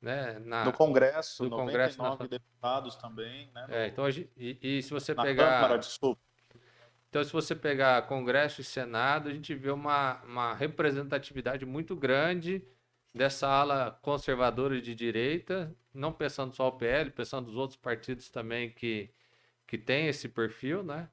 [0.00, 0.38] né?
[0.40, 2.28] Na, No Congresso, do Congresso 99 Nacional.
[2.28, 3.66] deputados também, né?
[3.70, 5.60] é, então, a gente- e, e se você Na pegar.
[5.62, 6.20] Câmara, desculpa.
[7.10, 12.64] Então, se você pegar Congresso e Senado, a gente vê uma, uma representatividade muito grande
[13.12, 18.70] dessa ala conservadora de direita, não pensando só o PL, pensando nos outros partidos também
[18.70, 19.10] que,
[19.66, 21.08] que têm esse perfil, né?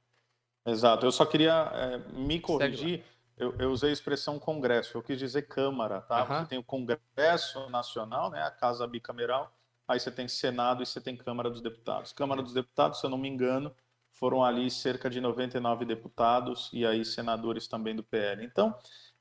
[0.64, 1.04] Exato.
[1.04, 3.04] Eu só queria é, me corrigir.
[3.36, 6.22] Eu, eu usei a expressão Congresso, eu quis dizer Câmara, tá?
[6.22, 6.44] Aham.
[6.44, 8.44] Você tem o Congresso Nacional, né?
[8.44, 9.52] A Casa Bicameral,
[9.88, 12.14] aí você tem Senado e você tem Câmara dos Deputados.
[12.14, 13.74] Câmara dos Deputados, se eu não me engano,
[14.20, 18.44] foram ali cerca de 99 deputados e aí senadores também do PL.
[18.44, 18.76] Então,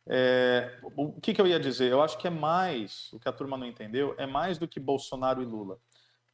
[0.09, 1.91] é, o que, que eu ia dizer?
[1.91, 4.79] Eu acho que é mais, o que a turma não entendeu, é mais do que
[4.81, 5.79] Bolsonaro e Lula.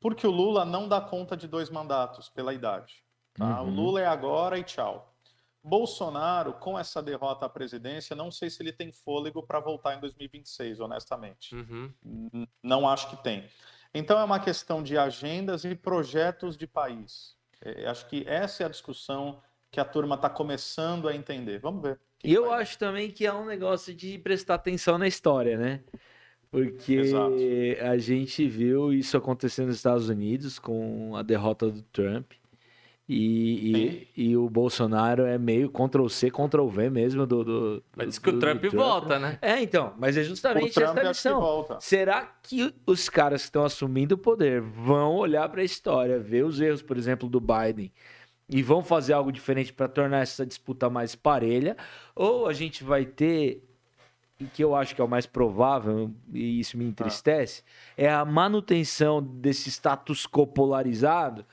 [0.01, 3.05] Porque o Lula não dá conta de dois mandatos pela idade.
[3.35, 3.63] Tá?
[3.63, 3.75] O Uhum.
[3.75, 5.15] Lula é agora e tchau.
[5.65, 10.01] Bolsonaro, com essa derrota à presidência, não sei se ele tem fôlego para voltar em
[10.01, 11.55] 2026, honestamente.
[11.55, 12.47] Uhum.
[12.63, 13.49] Não acho que tem.
[13.95, 17.37] Então é uma questão de agendas e projetos de país.
[17.65, 19.41] É, acho que essa é a discussão
[19.71, 21.59] que a turma está começando a entender.
[21.59, 21.99] Vamos ver.
[22.23, 25.81] E eu acho também que é um negócio de prestar atenção na história, né?
[26.51, 27.35] Porque Exato.
[27.81, 32.33] a gente viu isso acontecer nos Estados Unidos com a derrota do Trump.
[33.09, 38.19] E, e, e o Bolsonaro é meio Ctrl-C, Ctrl-V mesmo do, do, Mas do- diz
[38.19, 39.39] que o do Trump volta, né?
[39.43, 41.23] É, então, mas é O justamente Trump essa acho
[41.79, 41.85] que.
[41.85, 46.45] Será que os caras que estão assumindo o poder vão olhar para a história, ver
[46.45, 47.93] os erros, por exemplo, do Biden
[48.49, 51.77] e vão fazer algo diferente para tornar essa disputa mais parelha?
[52.15, 53.65] Ou a gente vai ter,
[54.39, 57.63] e que eu acho que é o mais provável, e isso me entristece,
[57.97, 61.45] é a manutenção desse status quo polarizado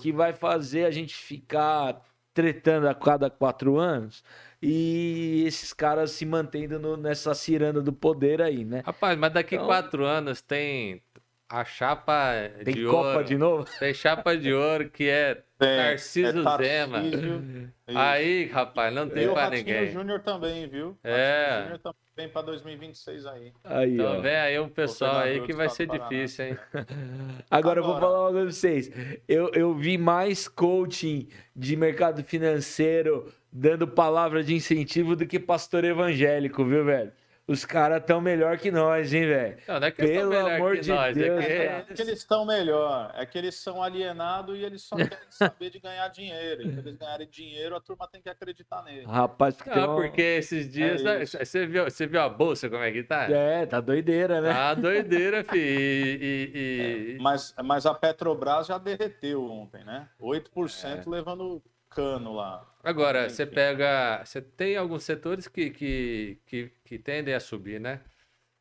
[0.00, 2.00] que vai fazer a gente ficar
[2.32, 4.24] tretando a cada quatro anos
[4.62, 8.82] e esses caras se mantendo no- nessa ciranda do poder aí, né?
[8.84, 11.02] Rapaz, mas daqui Então- quatro anos tem
[11.50, 13.24] a chapa Tem de Copa ouro.
[13.24, 13.66] de novo?
[13.78, 17.00] Tem chapa de ouro que é Tem, Tarcísio é Zema.
[17.00, 17.68] Isso.
[17.88, 19.90] Aí, rapaz, não tem o Ratinho ninguém.
[19.90, 20.96] Júnior também, viu?
[21.02, 21.62] É.
[21.64, 23.52] Júnior também vem para 2026 aí.
[23.64, 24.20] Aí, Então ó.
[24.20, 26.58] vem aí um pessoal aí que vai ser difícil, hein?
[27.50, 28.90] Agora eu vou Agora- falar uma coisa pra vocês.
[29.26, 35.82] Eu, eu vi mais coaching de mercado financeiro dando palavra de incentivo do que pastor
[35.84, 37.10] evangélico, viu, velho?
[37.50, 39.56] Os caras tão melhor que nós, hein, velho?
[39.66, 41.52] Não, não é que eles Pelo são melhor amor que de nós, Deus, é que
[41.52, 45.70] É que eles estão melhor, é que eles são alienados e eles só querem saber
[45.70, 46.62] de ganhar dinheiro.
[46.62, 49.04] E para eles ganharem dinheiro, a turma tem que acreditar nele.
[49.04, 51.00] Rapaz, Não, uma- porque esses dias.
[51.04, 53.24] É né, você, viu, você viu a bolsa como é que tá?
[53.28, 54.52] É, tá doideira, né?
[54.52, 55.58] Tá doideira, fi.
[55.58, 60.08] E, e- e- Mas, mas a Petrobras já derreteu ontem, né?
[60.20, 61.10] 8% É.
[61.10, 61.60] levando
[61.90, 62.66] cano lá.
[62.82, 64.22] Agora, você pega.
[64.24, 68.00] Você tem alguns setores que, que, que, que tendem a subir, né?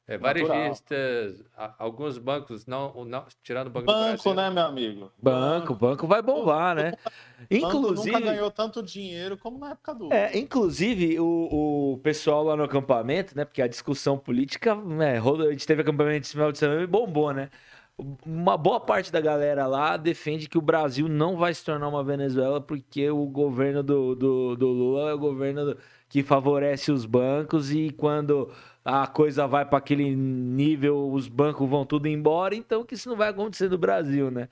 [0.10, 1.44] É, varejistas,
[1.78, 5.12] alguns bancos, não, não tirando o Banco, do Banco, né, meu amigo?
[5.22, 6.94] Banco, banco vai bombar, né?
[7.42, 10.12] Banco Inclusive, nunca ganhou tanto dinheiro como na época do.
[10.12, 13.46] É, inclusive, o, o pessoal lá no acampamento, né?
[13.46, 15.20] Porque a discussão política, né?
[15.20, 17.52] A gente teve acampamento esse final de semana e bombou, né?
[18.26, 22.02] Uma boa parte da galera lá defende que o Brasil não vai se tornar uma
[22.02, 25.78] Venezuela porque o governo do, do, do Lula é o governo do-
[26.08, 28.50] que favorece os bancos e quando
[28.86, 33.18] a coisa vai para aquele nível, os bancos vão tudo embora, então que isso não
[33.18, 34.48] vai acontecer no Brasil, né?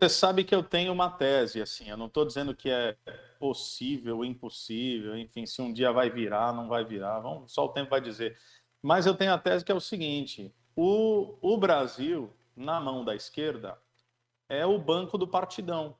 [0.00, 2.96] Você sabe que eu tenho uma tese, assim, eu não estou dizendo que é
[3.38, 7.90] possível, impossível, enfim, se um dia vai virar, não vai virar, vamos, só o tempo
[7.90, 8.38] vai dizer.
[8.80, 13.14] Mas eu tenho a tese que é o seguinte: o, o Brasil, na mão da
[13.14, 13.78] esquerda,
[14.48, 15.96] é o banco do partidão.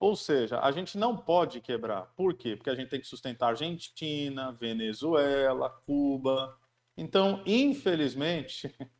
[0.00, 2.06] Ou seja, a gente não pode quebrar.
[2.16, 2.56] Por quê?
[2.56, 6.58] Porque a gente tem que sustentar Argentina, Venezuela, Cuba.
[6.96, 8.74] Então, infelizmente,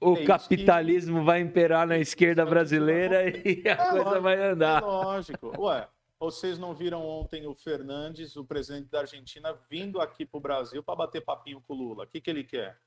[0.00, 4.38] O É isso capitalismo vai imperar na esquerda brasileira e a É coisa lógico, vai
[4.38, 4.80] É andar.
[4.80, 5.54] lógico.
[5.58, 10.40] Ué, vocês não viram ontem o Fernandes, o presidente da Argentina, vindo aqui para o
[10.40, 12.04] Brasil para bater papinho com o Lula?
[12.04, 12.80] O que, que ele quer?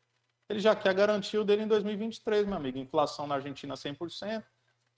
[0.49, 2.77] Ele já quer garantir o dele em 2023, meu amigo.
[2.77, 4.43] Inflação na Argentina 100%.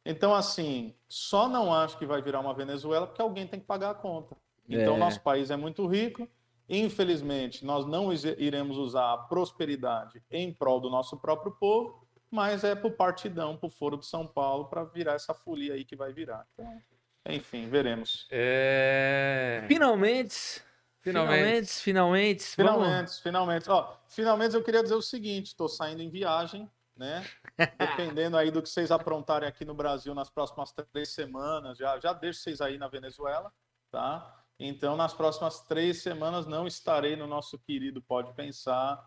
[0.06, 3.92] Então, assim, só não acho que vai virar uma Venezuela porque alguém tem que pagar
[3.92, 4.36] a conta.
[4.68, 4.98] Então, É.
[4.98, 6.28] nosso país é muito rico.
[6.68, 12.74] Infelizmente, nós não iremos usar a prosperidade em prol do nosso próprio povo, mas é
[12.74, 16.46] pro partidão, pro Foro de São Paulo, para virar essa folia aí que vai virar.
[16.54, 16.82] Então,
[17.30, 18.28] enfim, veremos.
[18.32, 19.64] É...
[19.68, 20.64] Finalmente,
[21.12, 21.72] Finalmente.
[21.82, 22.58] finalmente, finalmente.
[22.58, 22.84] vamos-
[23.20, 23.70] Finalmente, finalmente.
[23.70, 27.24] Ó, finalmente eu queria dizer o seguinte: estou saindo em viagem, né?
[27.80, 32.12] Dependendo aí do que vocês aprontarem aqui no Brasil nas próximas três semanas, já, já
[32.12, 33.52] deixo vocês aí na Venezuela,
[33.92, 34.44] tá?
[34.60, 39.04] Então, nas próximas três semanas não estarei no nosso querido Pode Pensar,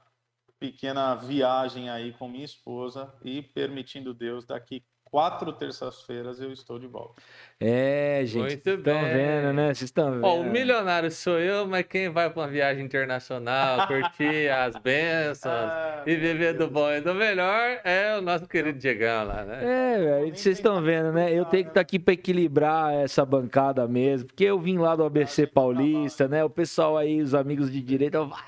[0.59, 6.87] pequena viagem aí com minha esposa e permitindo Deus, daqui quatro terças-feiras eu estou de
[6.87, 7.21] volta.
[7.61, 9.67] É, gente, Muito vocês estão vendo, né?
[9.67, 10.25] Vocês estão vendo.
[10.25, 15.55] Ó, o milionário sou eu, mas quem vai para uma viagem internacional, curtir as bênçãos
[15.55, 19.59] Ah, e viver do bom e do melhor é o nosso querido Diegão lá, né?
[19.63, 21.33] É, velho, vocês estão vendo, né?
[21.33, 25.05] Eu tenho que estar aqui para equilibrar essa bancada mesmo, porque eu vim lá do
[25.05, 26.45] ABC Paulista, né?
[26.45, 28.39] O pessoal aí, os amigos de direita, vai,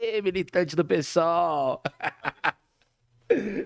[0.00, 1.82] "Ê, militante do pessoal.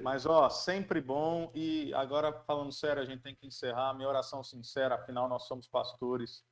[0.02, 1.50] Mas, ó, sempre bom.
[1.54, 3.94] E agora, falando sério, a gente tem que encerrar.
[3.94, 6.44] Minha oração sincera, afinal, nós somos pastores.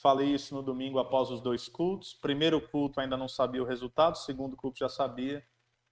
[0.00, 2.14] Falei isso no domingo após os dois cultos.
[2.14, 5.44] Primeiro culto ainda não sabia o resultado, segundo culto já sabia.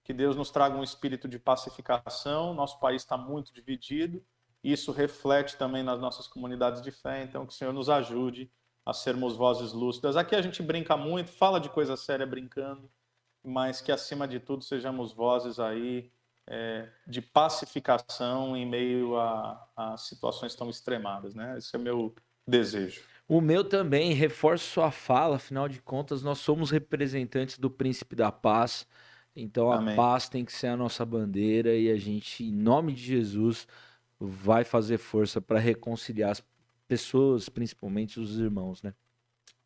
[0.03, 2.53] Que Deus nos traga um espírito de pacificação.
[2.53, 4.23] Nosso país está muito dividido.
[4.63, 7.23] Isso reflete também nas nossas comunidades de fé.
[7.23, 8.49] Então, que o Senhor nos ajude
[8.85, 10.15] a sermos vozes lúcidas.
[10.15, 12.89] Aqui a gente brinca muito, fala de coisa séria brincando,
[13.43, 16.09] mas que acima de tudo sejamos vozes aí
[16.47, 21.57] é, de pacificação em meio a, a situações tão extremadas, né?
[21.57, 22.15] Esse é o meu
[22.47, 23.01] desejo.
[23.27, 28.31] O meu também, reforço sua fala, afinal de contas, nós somos representantes do príncipe da
[28.31, 28.87] paz.
[29.35, 29.95] Então a Amém.
[29.95, 33.67] paz tem que ser a nossa bandeira e a gente, em nome de Jesus,
[34.17, 36.43] vai fazer força para reconciliar as
[36.87, 38.93] pessoas, principalmente os irmãos, né?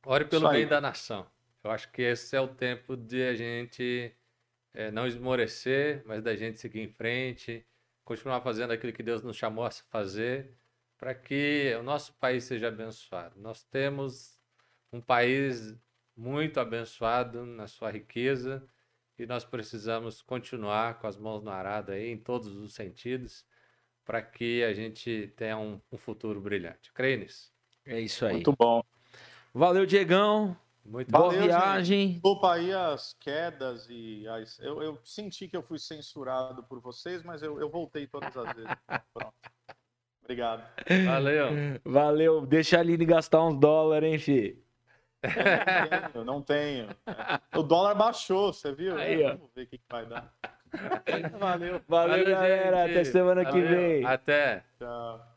[0.04, 1.28] Ore pelo bem da nação.
[1.64, 4.12] Eu acho que esse é o tempo de a gente
[4.74, 7.66] eh, não esmorecer, mas da gente seguir em frente,
[8.04, 10.58] continuar fazendo aquilo que Deus nos chamou a fazer,
[10.98, 13.40] para que o nosso país seja abençoado.
[13.40, 14.40] Nós temos
[14.94, 15.76] um país
[16.16, 18.68] muito abençoado na sua riqueza
[19.18, 23.46] e nós precisamos continuar com as mãos no arado aí, em todos os sentidos,
[24.04, 26.92] para que a gente tenha um, um futuro brilhante.
[26.94, 27.52] Creio nisso.
[27.86, 28.34] É isso aí.
[28.34, 28.84] Muito bom.
[29.54, 30.58] Valeu, Diegão.
[30.84, 32.14] Muito Boa Valeu, viagem.
[32.14, 34.60] Desculpa aí as quedas e as...
[34.60, 38.56] Eu, eu senti que eu fui censurado por vocês, mas eu, eu voltei todas as
[38.56, 38.72] vezes.
[39.14, 39.34] Pronto.
[40.24, 40.64] Obrigado.
[41.06, 41.50] Valeu.
[41.86, 42.46] Valeu.
[42.46, 44.64] Deixa a Aline gastar uns dólares, hein, fi?
[46.14, 46.90] Eu não tenho.
[47.56, 48.98] O dólar baixou, você viu?
[48.98, 49.36] Aí, ó.
[49.36, 50.34] Vamos ver o que, que vai dar.
[51.38, 51.82] Valeu.
[51.88, 52.88] Valeu, Valeu, galera.
[52.88, 52.92] gente.
[52.92, 53.68] Até semana que Valeu.
[53.68, 54.06] vem.
[54.06, 54.64] Até.
[54.80, 55.31] Tchau.